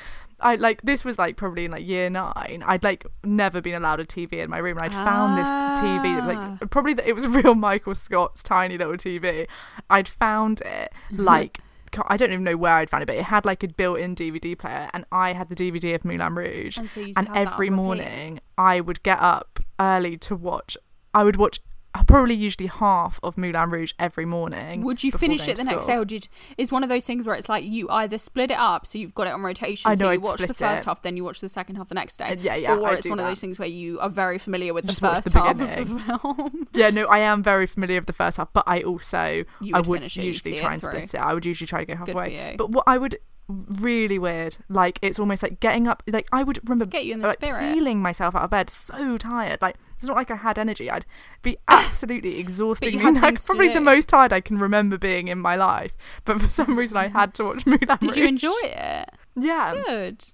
[0.41, 2.65] I like this was like probably in like year nine.
[2.67, 6.17] I'd like never been allowed a TV in my room, and I'd found this TV
[6.17, 6.57] that was Ah.
[6.61, 9.47] like probably that it was real Michael Scott's tiny little TV.
[9.91, 11.61] I'd found it like.
[12.07, 14.59] I don't even know where I'd found it, but it had like a built-in DVD
[14.59, 16.79] player, and I had the DVD of Moulin Rouge.
[16.79, 20.77] And so you used to and every morning, I would get up early to watch.
[21.15, 21.61] I would watch
[22.07, 24.83] probably usually half of Moulin Rouge every morning.
[24.83, 27.37] Would you finish it the next day, or did it's one of those things where
[27.37, 30.05] it's like you either split it up, so you've got it on rotation, I so
[30.05, 30.87] know, you I'd watch the first it.
[30.87, 32.99] half, then you watch the second half the next day, Uh, yeah, yeah, or I'd
[32.99, 35.39] it's one of those things where you are very familiar with Just the first the
[35.39, 36.69] half of the film.
[36.75, 39.79] Yeah, no, I am very familiar with the first half, but I also You I
[39.81, 41.17] would would finish it, usually try and split it.
[41.17, 42.55] I would usually try to go halfway.
[42.57, 46.03] But what I would really weird, like it's almost like getting up.
[46.07, 47.75] Like I would remember Get you in the like, spirit.
[47.75, 49.61] peeling myself out of bed, so tired.
[49.61, 50.91] Like it's not like I had energy.
[50.91, 51.07] I'd
[51.43, 52.95] be absolutely exhausted.
[52.95, 55.93] like probably the most tired I can remember being in my life.
[56.25, 57.99] But for some reason, I had to watch Moulin Rouge.
[58.01, 59.11] Did you enjoy it?
[59.37, 59.75] Yeah.
[59.87, 60.25] Good,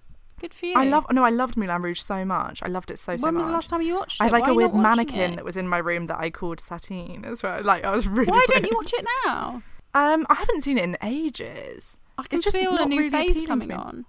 [0.40, 0.75] good for you.
[0.77, 2.62] I love no, I loved Moulin Rouge so much.
[2.62, 3.38] I loved it so so When much.
[3.38, 4.25] When was the last time you watched it?
[4.25, 5.37] I had like Why a weird mannequin it?
[5.37, 7.62] that was in my room that I called Satine as well.
[7.62, 8.31] Like I was really.
[8.31, 9.62] Why don't you watch it now?
[9.94, 11.97] Um, I haven't seen it in ages.
[12.18, 14.04] I can It's just feel a new really phase coming on.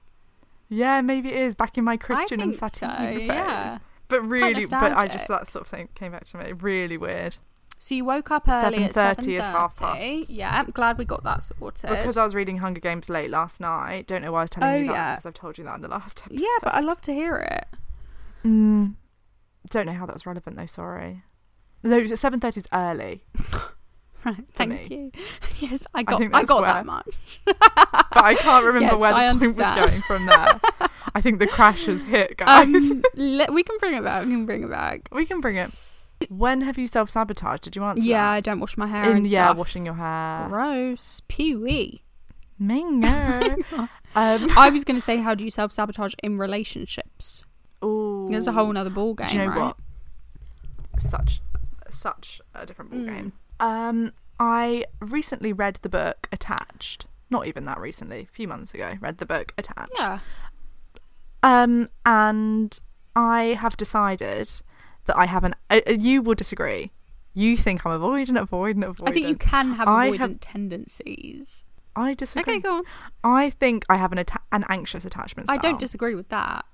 [0.68, 3.28] Yeah, maybe it is back in my Christian and think Satine so, phase.
[3.28, 3.78] yeah.
[4.08, 6.52] But really, but I just that sort of thing came back to me.
[6.54, 7.38] Really weird.
[7.78, 10.30] So you woke up early at 7:30 is half past.
[10.30, 11.90] Yeah, I'm glad we got that sorted.
[11.92, 14.06] Because I was reading Hunger Games late last night.
[14.08, 15.12] Don't know why I was telling Oh, you that yeah.
[15.14, 16.42] because I've told you that in the last episode.
[16.42, 17.68] yeah, but I love to hear it.
[18.46, 18.96] Mm,
[19.70, 20.66] don't know how that was relevant though.
[20.66, 21.24] Sorry.
[21.84, 23.24] No, seven thirty is early,
[24.26, 24.96] Right, thank me.
[24.96, 25.12] you.
[25.70, 27.42] Yes, I got think I, got where- that much.
[27.46, 27.56] but
[28.14, 30.60] I can't remember Yes, where the point was going from there.
[31.16, 32.66] I think the crash has hit, guys.
[32.68, 34.26] Um, le- we can bring it back.
[34.26, 35.08] We can bring it back.
[35.12, 35.72] we can bring it.
[36.30, 37.64] When have you self sabotaged?
[37.64, 38.04] Did you answer?
[38.06, 40.48] Yeah, I don't wash my hair in and yeah, washing your hair.
[40.50, 41.22] Gross.
[41.30, 42.02] Pewee.
[42.60, 43.08] Mingo.
[44.16, 47.44] um, I was going to say, how do you self sabotage in relationships?
[47.84, 49.58] ooh, There's a whole nother ball game, Do you know right?
[49.60, 49.78] what?
[50.98, 51.42] Such,
[51.90, 53.08] such a different ball Mm.
[53.08, 53.34] game.
[53.60, 57.06] Um, I recently read the book Attached.
[57.30, 58.22] Not even that recently.
[58.22, 59.92] A few months ago, read the book Attached.
[59.98, 60.20] Yeah.
[61.44, 62.80] Um, and
[63.16, 64.50] I have decided
[65.06, 65.56] that I have an.
[65.70, 66.92] Uh, uh, you will disagree.
[67.34, 69.08] You think I'm avoiding, avoiding, avoiding.
[69.08, 71.66] I think you can have I avoidant have- tendencies.
[71.96, 72.54] I disagree.
[72.56, 72.84] Okay, go on.
[73.24, 75.50] I think I have an atta- an anxious attachment.
[75.50, 75.58] style.
[75.58, 76.66] I don't disagree with that.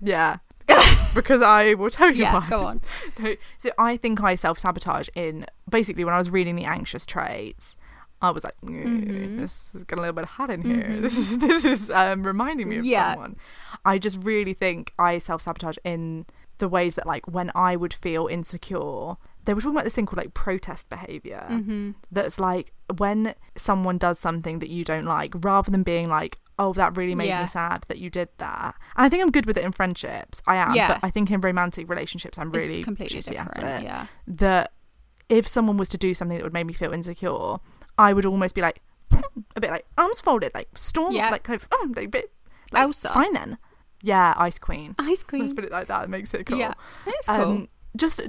[0.00, 0.36] Yeah.
[1.14, 2.48] because I will tell you Yeah, why.
[2.48, 2.80] go on.
[3.18, 7.06] No, so I think I self sabotage in basically when I was reading the anxious
[7.06, 7.76] traits.
[8.22, 9.40] I was like, "Mm, Mm-hmm.
[9.40, 10.98] this is getting a little bit hot in here.
[11.02, 13.12] This is this is um, reminding me of Yeah.
[13.14, 13.36] someone.
[13.84, 16.24] I just really think I self sabotage in
[16.58, 19.16] the ways that like when I would feel insecure.
[19.44, 21.46] They were talking about this thing called like protest behavior.
[21.50, 21.90] Mm-hmm.
[22.10, 26.72] That's like when someone does something that you don't like, rather than being like, "Oh,
[26.74, 27.42] that really made Yeah.
[27.42, 30.42] me sad that you did that." And I think I'm good with it in friendships.
[30.46, 30.88] I am, Yeah.
[30.88, 33.82] but I think in romantic relationships, I'm really it's completely shitty at different.
[33.82, 34.06] it Yeah.
[34.26, 34.72] that
[35.28, 37.56] if someone was to do something that would make me feel insecure,
[37.98, 38.82] I would almost be like
[39.56, 41.30] a bit like arms folded, like storm, Yeah.
[41.30, 42.32] like kind of oh, like, a bit
[42.72, 43.10] like, Elsa.
[43.12, 43.58] Fine then,
[44.02, 44.94] yeah, ice queen.
[44.98, 45.42] Ice cream.
[45.42, 46.04] Let's put it like that.
[46.04, 46.58] It makes it cool.
[46.58, 46.74] Yeah,
[47.06, 47.36] it's cool.
[47.36, 48.20] Um, just,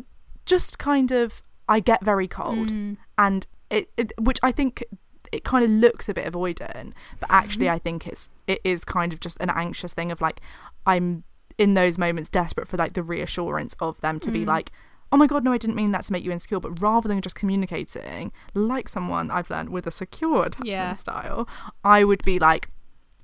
[0.45, 2.97] just kind of, I get very cold, Mm.
[3.17, 4.83] and it, it, which I think
[5.31, 7.75] it kind of looks a bit avoidant, but actually, Mm-hmm.
[7.75, 10.39] I think it's it is kind of just an anxious thing of like
[10.85, 11.23] I'm
[11.57, 14.33] in those moments desperate for like the reassurance of them to Mm.
[14.33, 14.71] be like,
[15.11, 17.21] oh my god, no, I didn't mean that to make you insecure, but rather than
[17.21, 20.91] just communicating like someone I've learned with a secure attachment Yeah.
[20.93, 21.47] style,
[21.83, 22.69] I would be like,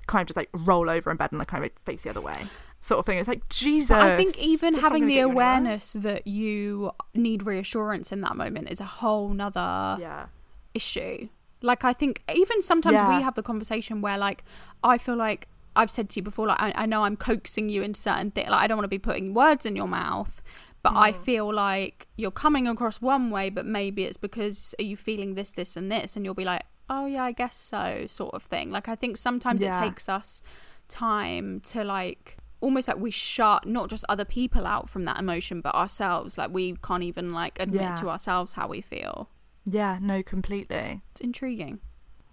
[0.06, 2.20] kind of just like roll over in bed and like kind of face the other
[2.22, 2.46] way,
[2.80, 3.18] sort of thing.
[3.18, 3.90] It's like Jesus.
[3.90, 5.34] But I think even having the you anywhere.
[5.44, 10.26] awareness that you need reassurance in that moment is a whole nother yeah,
[10.74, 11.28] issue.
[11.62, 13.16] Like I think even sometimes Yeah.
[13.16, 14.44] we have the conversation where like
[14.82, 17.82] I feel like I've said to you before, like I, I know I'm coaxing you
[17.82, 18.50] into certain things.
[18.50, 20.42] Like I don't want to be putting words in your mouth,
[20.82, 20.96] but Mm.
[21.08, 25.34] I feel like you're coming across one way, but maybe it's because are you feeling
[25.34, 28.42] this, this, and this, and you'll be like, oh yeah, I guess so, sort of
[28.42, 28.70] thing.
[28.70, 30.42] Like I think sometimes it takes us
[30.88, 35.60] time to like almost like we shut not just other people out from that emotion
[35.60, 37.96] but ourselves like we can't even like admit Yeah.
[37.96, 39.28] to ourselves how we feel
[39.64, 41.02] yeah, no, completely.
[41.12, 41.80] it's intriguing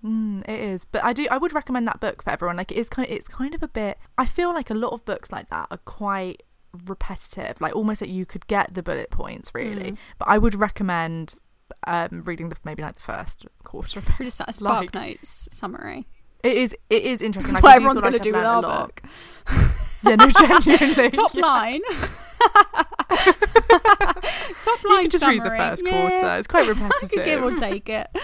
[0.03, 1.27] Mm, it is, but I do.
[1.29, 2.55] I would recommend that book for everyone.
[2.55, 3.13] Like, it is kind of.
[3.13, 3.97] It's kind of a bit.
[4.17, 6.41] I feel like a lot of books like that are quite
[6.85, 7.59] repetitive.
[7.59, 9.97] Like, almost like you could get the bullet points really.
[10.17, 11.39] But I would recommend
[11.85, 14.23] um reading the maybe like the first quarter of it.
[14.23, 16.07] Just a Spark Like, Notes summary.
[16.43, 16.73] It is.
[16.89, 17.51] It is interesting.
[17.55, 18.95] That's Like, what everyone's feel going like to do with our learned a lot.
[18.95, 19.03] book.
[20.05, 20.29] Yeah, no,
[20.63, 21.09] genuinely.
[21.09, 21.41] Top Yeah.
[21.45, 21.81] line.
[24.61, 24.97] Top line.
[24.97, 25.39] You can just summary.
[25.39, 25.91] read the first Yeah.
[25.91, 26.37] quarter.
[26.37, 27.25] It's quite I could repetitive.
[27.25, 28.07] give or take it.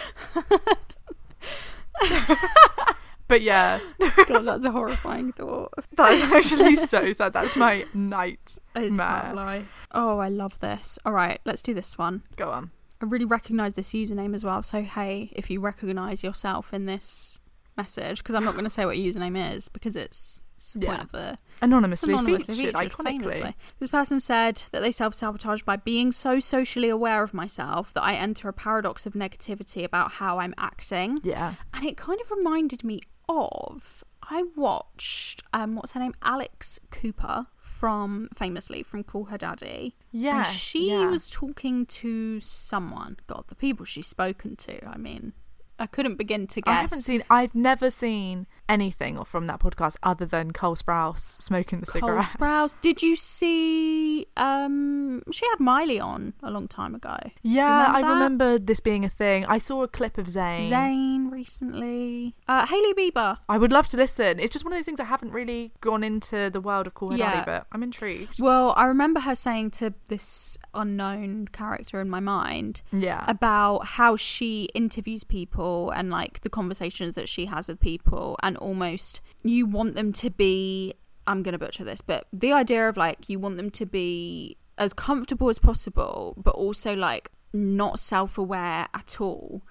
[3.28, 3.80] But yeah,
[4.28, 5.74] God, that's a horrifying thought.
[5.94, 7.34] that's actually so sad.
[7.34, 8.60] That's my night.
[8.76, 9.88] It's part life.
[9.94, 11.00] Oh, I love this.
[11.08, 12.22] All right, let's do this one.
[12.36, 12.70] Go on.
[13.02, 14.62] I really recognise this username as well.
[14.62, 17.42] So hey, if you recognise yourself in this
[17.76, 20.86] message, because I'm not going to say what your username is because it's, it's the
[20.86, 21.04] point Yeah.
[21.04, 23.56] of the Anonymously, anonymously featured, featured, famously.
[23.80, 28.04] This person said that they self sabotage by being so socially aware of myself that
[28.04, 31.20] I enter a paradox of negativity about how I'm acting.
[31.24, 31.54] Yeah.
[31.74, 33.00] And it kind of reminded me
[33.30, 36.14] of I watched um what's her name?
[36.22, 39.96] Alex Cooper from famously from Call Her Daddy.
[40.12, 41.10] Yeah, And she yeah.
[41.10, 43.18] was talking to someone.
[43.28, 44.86] God, the people she's spoken to.
[44.88, 45.34] I mean,
[45.78, 46.72] I couldn't begin to guess.
[46.72, 47.24] I haven't seen.
[47.30, 52.14] I've never seen anything from that podcast other than Cole Sprouse smoking the cigarette.
[52.16, 52.70] Cole cigarette.
[52.70, 52.76] Sprouse.
[52.82, 54.28] Did you see?
[54.38, 57.18] Um, she had Miley on a long time ago.
[57.44, 58.08] Yeah, I that?
[58.08, 59.46] remember this being a thing.
[59.46, 60.70] I saw a clip of Zayn.
[60.70, 62.36] Zayn recently.
[62.48, 63.40] Uh, Hailey Bieber.
[63.50, 64.40] I would love to listen.
[64.40, 67.12] It's just one of those things I haven't really gone into the world of Call
[67.12, 67.32] Her Yeah.
[67.32, 68.42] Daddy, but I'm intrigued.
[68.42, 73.26] Well, I remember her saying to this unknown character in my mind Yeah.
[73.28, 75.65] about how she interviews people
[75.96, 80.30] and like the conversations that she has with people, and almost you want them to
[80.30, 80.94] be.
[81.28, 84.58] I'm going to butcher this, but the idea of like you want them to be
[84.78, 89.64] as comfortable as possible, but also like not self aware at all.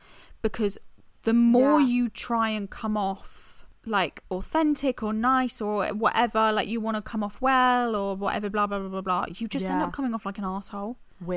[0.42, 0.78] Because
[1.22, 1.87] the more Yeah.
[1.87, 7.02] you try and come off like authentic or nice or whatever, like you want to
[7.02, 10.14] come off well or whatever, blah, blah, blah, blah, blah, you just end up coming
[10.14, 10.96] off like an asshole.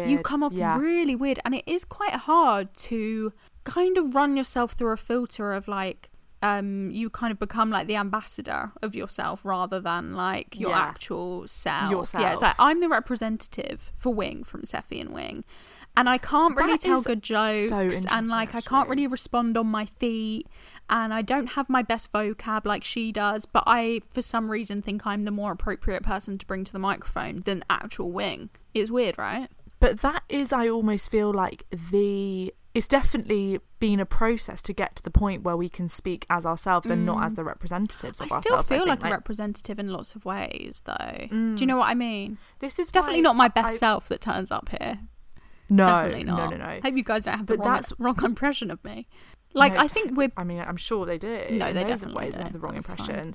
[0.09, 0.79] You come off yeah.
[0.79, 3.31] really weird, and it is quite hard to
[3.67, 6.09] kind of run yourself through a filter of like,
[6.43, 10.79] um, you kind of become like the ambassador of yourself rather than like your Yeah.
[10.79, 12.13] actual self.
[12.13, 15.43] Yeah, it's like I'm the representative for Wing from Sephy and Wing.
[15.95, 19.57] And I can't really That tell good jokes, so and like I can't really respond
[19.57, 20.45] on my feet,
[20.91, 23.47] and I don't have my best vocab like she does.
[23.47, 26.77] But I, for some reason, think I'm the more appropriate person to bring to the
[26.77, 28.51] microphone than actual Wing.
[28.75, 29.49] It's weird, right?
[29.79, 32.53] But that is, I almost feel like the.
[32.77, 36.45] It's definitely been a process to get to the point where we can speak as
[36.45, 38.23] ourselves and not as the representatives Mm.
[38.23, 38.69] I still ourselves.
[38.69, 39.01] feel think.
[39.01, 41.27] like, a representative in lots of ways, though.
[41.29, 42.37] Do you know what I mean?
[42.59, 44.99] This is definitely not my best I- self that turns up here.
[45.69, 46.79] No, definitely no, no, no.
[46.83, 49.07] Hope you guys don't have the But wrong, that's- wrong impression of me.
[49.53, 50.31] Like, No, I think we're.
[50.37, 51.45] I mean, I'm sure they do.
[51.51, 52.37] No, they definitely ways do.
[52.37, 53.33] they have the wrong That's fine.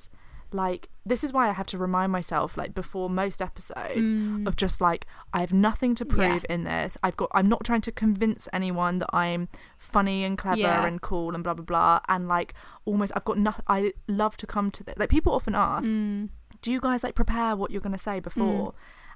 [0.53, 4.11] Like this is why I have to remind myself, like before most episodes,
[4.47, 6.45] of just like I have nothing to prove Mm.
[6.49, 6.53] Yeah.
[6.55, 6.97] in this.
[7.03, 7.29] I've got.
[7.33, 10.85] I'm not trying to convince anyone that I'm funny and clever Yeah.
[10.85, 11.99] and cool and blah blah blah.
[12.07, 12.53] And like
[12.85, 13.65] almost, I've got nothing.
[13.67, 14.95] I love to come to this.
[14.97, 16.29] Like people often ask, Mm.
[16.61, 18.73] do you guys like prepare what you're going to say before?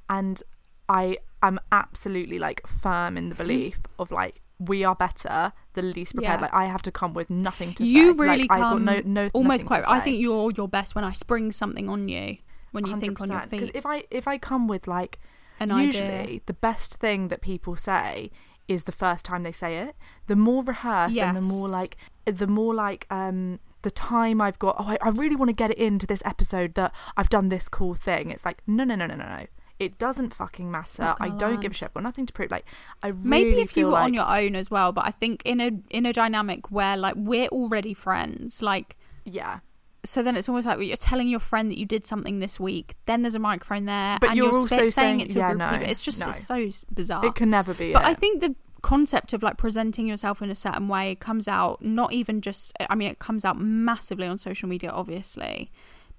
[0.10, 0.42] And
[0.90, 6.16] I am absolutely like firm in the belief of like we are better the least
[6.16, 6.40] prepared.
[6.40, 6.46] Yeah.
[6.48, 7.92] Like I have to come with nothing to say.
[7.92, 9.84] you Like, really I've come no, no, almost quite.
[9.88, 12.38] I think you're your best when I spring something on you
[12.72, 13.50] when you think on your 100%.
[13.60, 13.76] 'Cause feet.
[13.76, 15.20] if I if I come with like
[15.60, 16.40] An usually idea.
[16.48, 18.32] the best thing that people say
[18.68, 19.96] is the first time they say it.
[20.28, 24.76] The more rehearsed and the more like the more like um the time I've got.
[24.80, 27.70] Oh, I, I really want to get it into this episode that I've done this
[27.70, 28.32] cool thing.
[28.32, 29.46] It's like no no no no no no.
[29.80, 31.04] It doesn't fucking matter.
[31.04, 31.88] not I don't give a shit.
[31.90, 32.50] I've got nothing to prove.
[32.50, 32.66] Like
[33.04, 35.62] I really Maybe if you were on your own as well, but I think in
[35.62, 39.60] a in a dynamic where like we're already friends, like yeah
[40.08, 42.96] so then it's almost like you're telling your friend that you did something this week.
[43.06, 45.46] Then there's a microphone there, But and you're you're, also saying saying- it to yeah,
[45.46, 45.90] a group no, people.
[45.90, 46.30] It's just no.
[46.30, 47.26] it's so bizarre.
[47.26, 48.08] It can never be But it.
[48.08, 52.14] I think the concept of like presenting yourself in a certain way comes out not
[52.14, 52.74] even just.
[52.90, 55.72] I mean, it comes out massively on social media, obviously.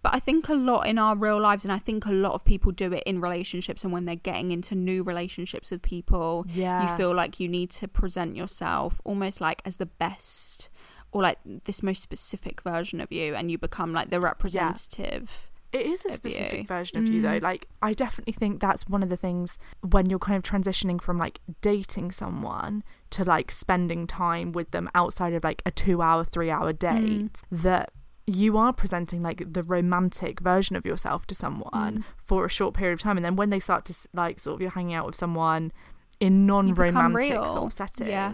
[0.02, 2.44] But I think a lot in our real lives, and I think a lot of
[2.44, 6.46] people do it in relationships and when they're getting into new relationships with people.
[6.48, 6.82] Yeah.
[6.82, 10.68] You feel like you need to present yourself almost like as the best
[11.10, 15.50] or like this most specific version of you, and you become like the representative.
[15.70, 16.64] It is a specific you.
[16.64, 17.40] version of you though.
[17.40, 17.42] Mm.
[17.42, 21.18] Like I definitely think that's one of the things when you're kind of transitioning from
[21.18, 26.24] like dating someone to like spending time with them outside of like a 2 hour
[26.24, 26.78] 3 hour mm.
[26.78, 27.92] date that
[28.28, 32.92] you are presenting like the romantic version of yourself to someone for a short period
[32.92, 35.16] of time and then when they start to like sort of you're hanging out with
[35.16, 35.72] someone
[36.20, 38.32] in non-romantic sort of settings Yeah.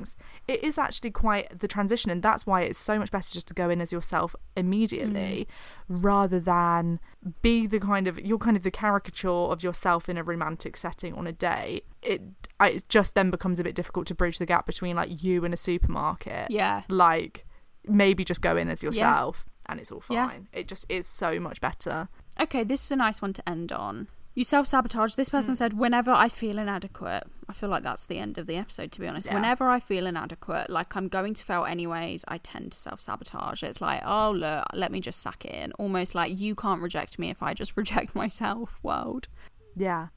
[0.54, 3.54] it is actually quite the transition and that's why it's so much better just to
[3.54, 5.46] go in as yourself immediately
[5.88, 6.98] rather than
[7.42, 11.12] be the kind of you're kind of the caricature of yourself in a romantic setting
[11.14, 12.22] on a date it
[12.58, 15.44] I, it just then becomes a bit difficult to bridge the gap between like you
[15.44, 16.50] and a supermarket.
[16.50, 16.82] Yeah.
[16.88, 17.44] like
[17.86, 20.28] maybe just go in as yourself and it's all Yeah.
[20.28, 22.08] fine it just is so much better
[22.40, 24.08] Okay, this is a nice one to end on.
[24.34, 25.14] You self sabotage.
[25.14, 28.56] This person said, whenever I feel inadequate, I feel like that's the end of the
[28.56, 29.26] episode, to be honest.
[29.28, 29.34] Yeah.
[29.34, 33.62] Whenever I feel inadequate, like I'm going to fail anyways, I tend to self sabotage.
[33.62, 35.70] It's like, oh, look, let me just suck it in.
[35.78, 39.28] Almost like you can't reject me if I just reject myself, world.
[39.76, 40.08] yeah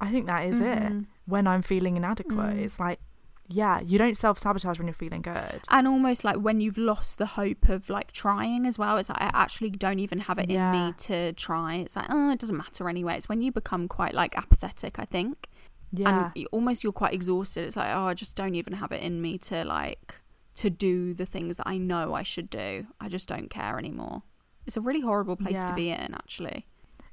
[0.00, 0.98] i think that is Mm-hmm.
[0.98, 2.62] it when i'm feeling inadequate Mm.
[2.64, 2.98] it's like
[3.52, 7.26] yeah you don't self-sabotage when you're feeling good And almost like when you've lost the
[7.26, 10.56] hope of like trying as well, it's like I actually don't even have it in
[10.72, 11.74] me to try.
[11.76, 13.16] It's like, oh, it doesn't matter anyway.
[13.16, 15.48] It's when you become quite like apathetic, I think.
[15.92, 19.02] yeah and almost you're quite exhausted it's like oh i just don't even have it
[19.02, 20.14] in me to like
[20.54, 24.22] to do the things that i know i should do i just don't care anymore
[24.66, 26.58] it's a really horrible place to be in actually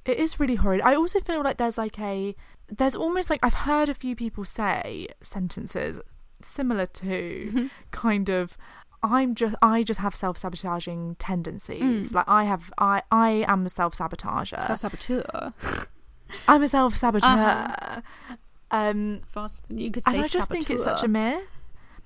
[0.06, 0.82] It is really horrid.
[0.92, 2.36] I also feel like there's like a
[2.80, 6.00] there's almost like I've heard a few people say sentences
[6.42, 8.58] similar to kind of
[9.04, 12.14] I'm just I just have self sabotaging tendencies.
[12.14, 14.60] Like I have I I am a self sabotager.
[14.60, 15.54] self-saboteur
[16.48, 17.30] I'm a self saboteur.
[17.30, 18.02] Uh-huh.
[18.72, 21.12] Um faster than you could say and I just think it's such a saboteur.
[21.12, 21.44] myth.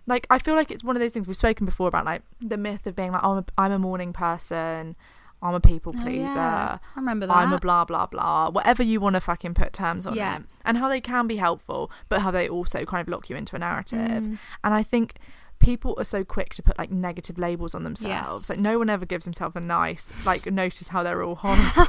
[0.08, 2.58] Like I feel like it's one of those things we've spoken before about like the
[2.58, 4.96] myth of being like oh, I'm a, I'm a morning person,
[5.42, 6.36] I'm a people Oh, pleaser.
[6.36, 6.78] yeah.
[6.96, 7.36] I remember that.
[7.36, 10.38] I'm a blah blah blah, whatever you want to fucking put terms on Yeah.
[10.38, 13.36] it, and how they can be helpful, but how they also kind of lock you
[13.36, 14.00] into a narrative.
[14.24, 14.38] Mm.
[14.64, 15.16] And I think
[15.60, 18.50] people are so quick to put like negative labels on themselves.
[18.50, 21.86] Like no one ever gives himself a nice like notice how they're all horrible.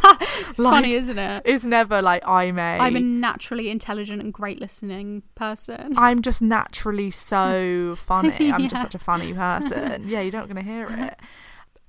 [0.48, 4.30] it's like- funny isn't it it's never like I'm a i'm a naturally intelligent and
[4.30, 8.53] great listening person I'm just naturally so funny.
[8.53, 10.07] I'm just such a funny person.
[10.07, 11.18] Yeah, you're not going to hear it.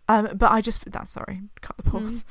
[0.10, 2.26] Um, but I just that's sorry, cut the pause.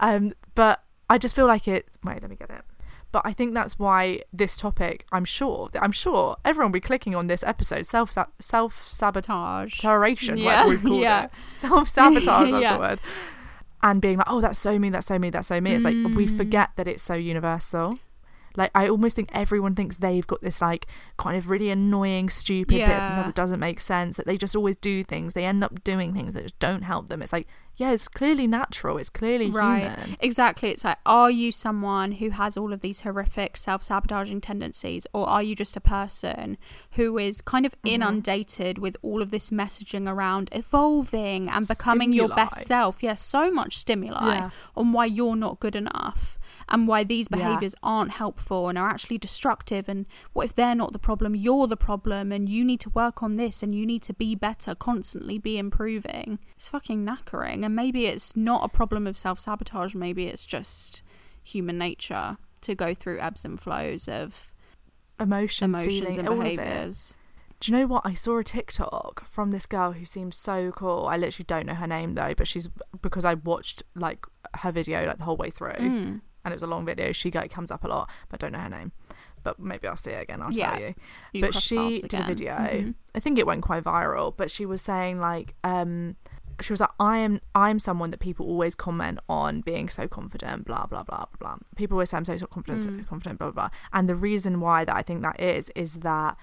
[0.00, 1.86] Um, but I just feel like it.
[2.04, 2.62] Wait, let me get it.
[3.10, 5.06] But I think that's why this topic.
[5.12, 5.70] I'm sure.
[5.80, 7.86] I'm sure everyone will be clicking on this episode.
[7.86, 9.74] Self self sabotage,
[10.38, 11.28] Yeah, whatever yeah.
[11.52, 12.50] Self sabotage.
[12.50, 12.74] That's Yeah.
[12.74, 13.00] the word.
[13.82, 14.90] And being like, oh, that's so me.
[14.90, 15.30] That's so me.
[15.30, 15.72] That's so me.
[15.72, 16.36] It's like we Mm.
[16.36, 17.96] forget that it's so universal.
[18.58, 20.86] Like I almost think everyone thinks they've got this like
[21.16, 24.16] kind of really annoying, stupid bit of themselves that doesn't make sense.
[24.18, 25.32] That they just always do things.
[25.32, 27.22] They end up doing things that just don't help them.
[27.22, 27.46] It's like,
[27.76, 28.98] yeah, it's clearly natural.
[28.98, 29.82] It's clearly Right.
[29.92, 30.16] human.
[30.18, 30.70] Exactly.
[30.70, 35.28] It's like, are you someone who has all of these horrific self sabotaging tendencies, or
[35.28, 36.58] are you just a person
[36.92, 37.94] who is kind of Mm-hmm.
[37.94, 43.02] inundated with all of this messaging around evolving and becoming your best self?
[43.02, 44.50] Yes, so much stimuli Yeah.
[44.76, 46.37] on why you're not good enough
[46.70, 47.38] and why these Yeah.
[47.38, 49.88] behaviors aren't helpful and are actually destructive.
[49.88, 51.34] And what if they're not the problem?
[51.34, 54.34] You're the problem, and you need to work on this and you need to be
[54.34, 56.38] better, constantly be improving.
[56.56, 57.64] It's fucking knackering.
[57.64, 61.02] And maybe it's not a problem of self sabotage, maybe it's just
[61.42, 64.52] human nature to go through ebbs and flows of
[65.20, 66.56] Emotions, emotions feeling, and all of it.
[66.56, 67.14] behaviors.
[67.60, 68.02] Do you know what?
[68.06, 71.06] I saw a TikTok from this girl who seems so cool.
[71.10, 72.68] I literally don't know her name though, but she's
[73.02, 74.24] because I watched like
[74.58, 76.20] her video like the whole way through, Mm.
[76.44, 77.12] And it was a long video.
[77.12, 78.92] She like comes up a lot, but I don't know her name.
[79.44, 80.42] But maybe I'll see it again.
[80.42, 80.70] I'll Yeah.
[80.72, 80.94] tell you.
[81.32, 82.54] You but she did a video.
[82.54, 82.94] Mhm.
[83.14, 84.34] I think it went quite viral.
[84.36, 86.16] But she was saying like, um,
[86.60, 90.64] she was like, I am, I'm someone that people always comment on being so confident.
[90.66, 91.56] Blah blah blah blah blah.
[91.76, 93.06] People always say I'm so, so confident, so Mm.
[93.06, 93.38] confident.
[93.38, 93.68] Blah blah.
[93.68, 93.78] blah.
[93.92, 96.36] And the reason why that I think that is is that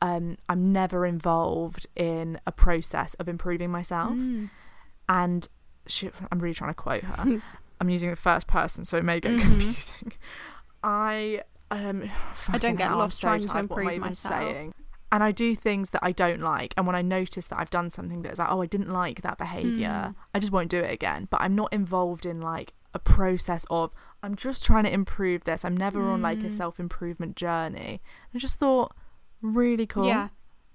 [0.00, 4.10] um, I'm never involved in a process of improving myself.
[4.14, 4.50] Mm.
[5.08, 5.46] And
[5.86, 7.40] she, I'm really trying to quote her.
[7.82, 9.40] I'm using the first person, so it may get Mhm.
[9.40, 10.12] confusing.
[10.84, 12.10] I um,
[12.48, 13.70] I don't get lost so trying to tired.
[13.70, 14.34] What I improve myself.
[14.52, 14.74] saying?
[15.10, 16.72] and I do things that I don't like.
[16.76, 19.20] And when I notice that I've done something that is like, oh, I didn't like
[19.20, 21.28] that behavior, I just won't do it again.
[21.30, 25.66] But I'm not involved in like a process of, I'm just trying to improve this.
[25.66, 28.00] I'm never on like a self improvement journey.
[28.34, 28.94] I just thought,
[29.42, 30.06] really cool.
[30.06, 30.28] Yeah.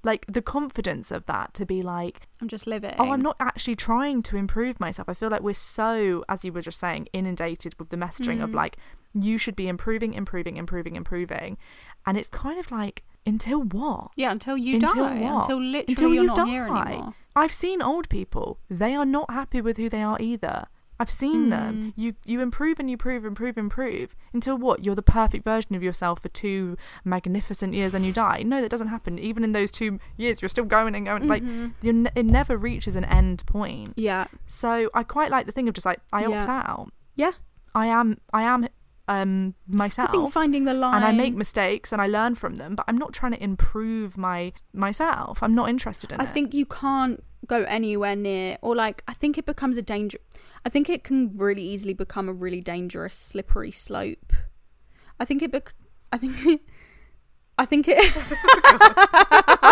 [0.04, 2.96] Like the confidence of that to be like, I'm just living.
[3.00, 5.10] oh, I'm not actually trying to improve myself.
[5.10, 8.44] I feel like we're so, as you were just saying, inundated with the messaging Mm.
[8.44, 8.78] of like,
[9.14, 11.58] you should be improving, improving, improving, improving.
[12.06, 14.12] And it's kind of like, until what?
[14.16, 15.20] Yeah, until you until die.
[15.22, 15.44] what?
[15.46, 16.46] Until literally Until you're you not die.
[16.46, 17.14] here anymore.
[17.36, 18.60] I've seen old people.
[18.70, 20.68] They are not happy with who they are either.
[21.00, 21.50] I've seen Hmm.
[21.50, 21.94] them.
[21.96, 24.84] You you improve and you improve, improve, improve until what?
[24.86, 26.76] You're the perfect version of yourself for two
[27.06, 28.44] magnificent years, and you die.
[28.44, 29.20] No, that doesn't happen.
[29.20, 31.28] Even in those two years, you're still going and going.
[31.28, 31.68] Like Mm-hmm.
[31.82, 33.94] you're, ne- it never reaches an end point.
[33.96, 34.26] Yeah.
[34.48, 36.64] So I quite like the thing of just like I opt Yeah.
[36.68, 36.92] out.
[37.16, 37.32] Yeah.
[37.76, 38.68] I am I am
[39.08, 40.10] um myself.
[40.10, 42.86] I think finding the line and I make mistakes and I learn from them, but
[42.88, 45.42] I'm not trying to improve my myself.
[45.44, 46.30] I'm not interested in I it.
[46.30, 50.20] I think you can't go anywhere near, or like, I think it becomes a danger.
[50.66, 54.34] I think it can really easily become a really dangerous, slippery slope.
[55.20, 55.52] I think it.
[55.52, 55.74] Bec-
[56.12, 56.62] I think.
[57.58, 57.98] I think it.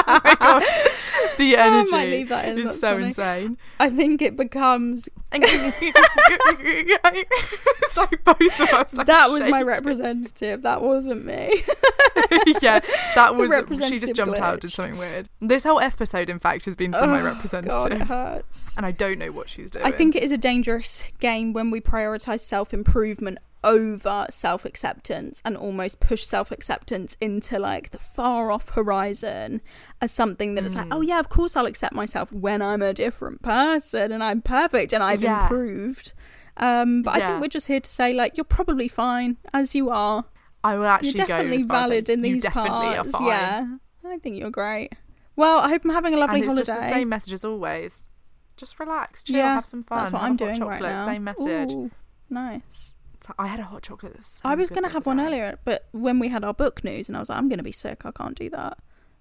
[0.07, 0.61] Oh my God,
[1.37, 3.05] the oh, I energy might leave that in, is that's so funny.
[3.05, 3.57] insane.
[3.79, 5.09] I think it becomes.
[5.31, 5.43] like
[8.23, 8.93] both of us.
[8.93, 10.61] like, that was my representative.
[10.63, 11.63] That wasn't me.
[12.61, 12.79] yeah,
[13.15, 13.49] that was
[13.87, 15.29] she just jumped out, did something weird.
[15.41, 18.75] This whole episode, in fact, has been from my Oh, representative, God, it hurts.
[18.77, 19.85] and I don't know what she's doing.
[19.85, 25.41] I think it is a dangerous game when we prioritize self improvement over self acceptance
[25.43, 29.61] and almost push self acceptance into like the far off horizon
[30.01, 30.93] as something that that is like, Hmm.
[30.93, 34.93] oh yeah, of course I'll accept myself when I'm a different person and I'm perfect
[34.93, 35.43] and I've Yeah.
[35.43, 36.13] improved.
[36.57, 39.89] Um, but I think we're just here to say like you're probably fine as you
[39.89, 40.23] are.
[40.63, 43.09] I will actually You're definitely valid in these definitely parts.
[43.09, 43.27] are fine.
[43.27, 43.67] Yeah,
[44.05, 44.93] I think you're great.
[45.35, 46.65] Well, I hope I'm having a lovely and it's holiday.
[46.65, 48.07] just the same message as always.
[48.57, 49.97] Just relax, chill, yeah, have some fun.
[49.99, 51.05] That's what I'm doing chocolate, right now.
[51.05, 51.71] Same message.
[51.73, 51.91] Ooh,
[52.29, 52.93] nice.
[53.25, 54.13] So I had a hot chocolate.
[54.13, 56.53] That was so I was going to have one earlier, but when we had our
[56.53, 58.05] book news, and I was like, I'm going to be sick.
[58.05, 58.77] I can't do that.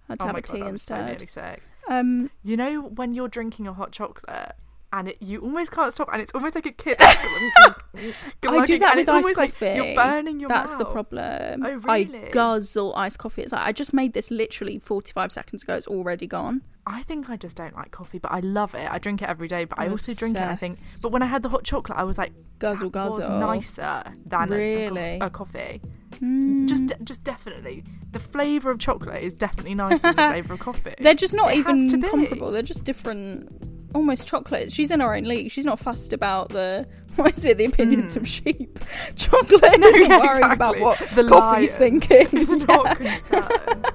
[0.08, 1.30] I had to Oh have a tea god, I was so instead.
[1.30, 1.62] sick.
[1.88, 4.52] um, You know when you're drinking a hot chocolate
[4.92, 6.96] and it, you almost can't stop, and it's almost like a kid.
[7.00, 9.74] I do that with iced almost like coffee.
[9.74, 11.64] you're burning your That's the problem.
[11.66, 13.42] Oh, I guzzle iced coffee.
[13.42, 15.74] It's like I just made this literally 45 seconds ago.
[15.74, 16.62] It's already gone.
[16.86, 18.90] I think I just don't like coffee, but I love it.
[18.90, 20.42] I drink it every day, but I also drink it.
[20.42, 23.28] I think, but when I had the hot chocolate, I was like, Guzzle, that was
[23.30, 25.18] nicer than a- a, Really?
[25.20, 25.80] co- a, coffee.
[26.16, 26.68] Mm.
[26.68, 30.60] Just, de- just definitely, the flavor of chocolate is definitely nicer than the flavor of
[30.60, 30.94] coffee.
[30.98, 32.50] They're just not It even comparable.
[32.50, 33.50] They're just different,
[33.94, 34.70] almost chocolate.
[34.70, 35.50] She's in her own league.
[35.50, 37.56] She's not fussed about the what is it?
[37.58, 38.78] The opinions of sheep.
[39.16, 40.06] Chocolate isn't.
[40.10, 42.26] Yeah, worrying about what The coffee's thinking.
[42.38, 42.64] is Yeah.
[42.66, 43.86] not concerned.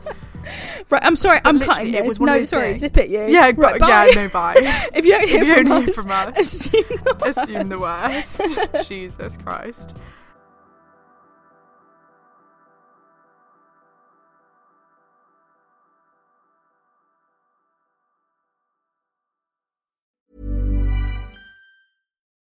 [0.89, 1.39] Right, I'm sorry.
[1.45, 2.07] I'm literally, cutting it this.
[2.07, 2.67] was one of No, sorry.
[2.69, 2.79] things.
[2.79, 3.25] Zip it, you.
[3.27, 4.11] Yeah, right, go- yeah, bye.
[4.15, 4.55] no, bye.
[4.95, 8.39] if you don't hear, If you from, don't us, hear from us, assume the worst.
[8.39, 8.87] Assume the worst.
[8.89, 9.95] Jesus Christ.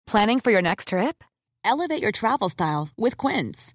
[0.06, 1.22] Planning for your next trip?
[1.64, 3.74] Elevate your travel style with Quince.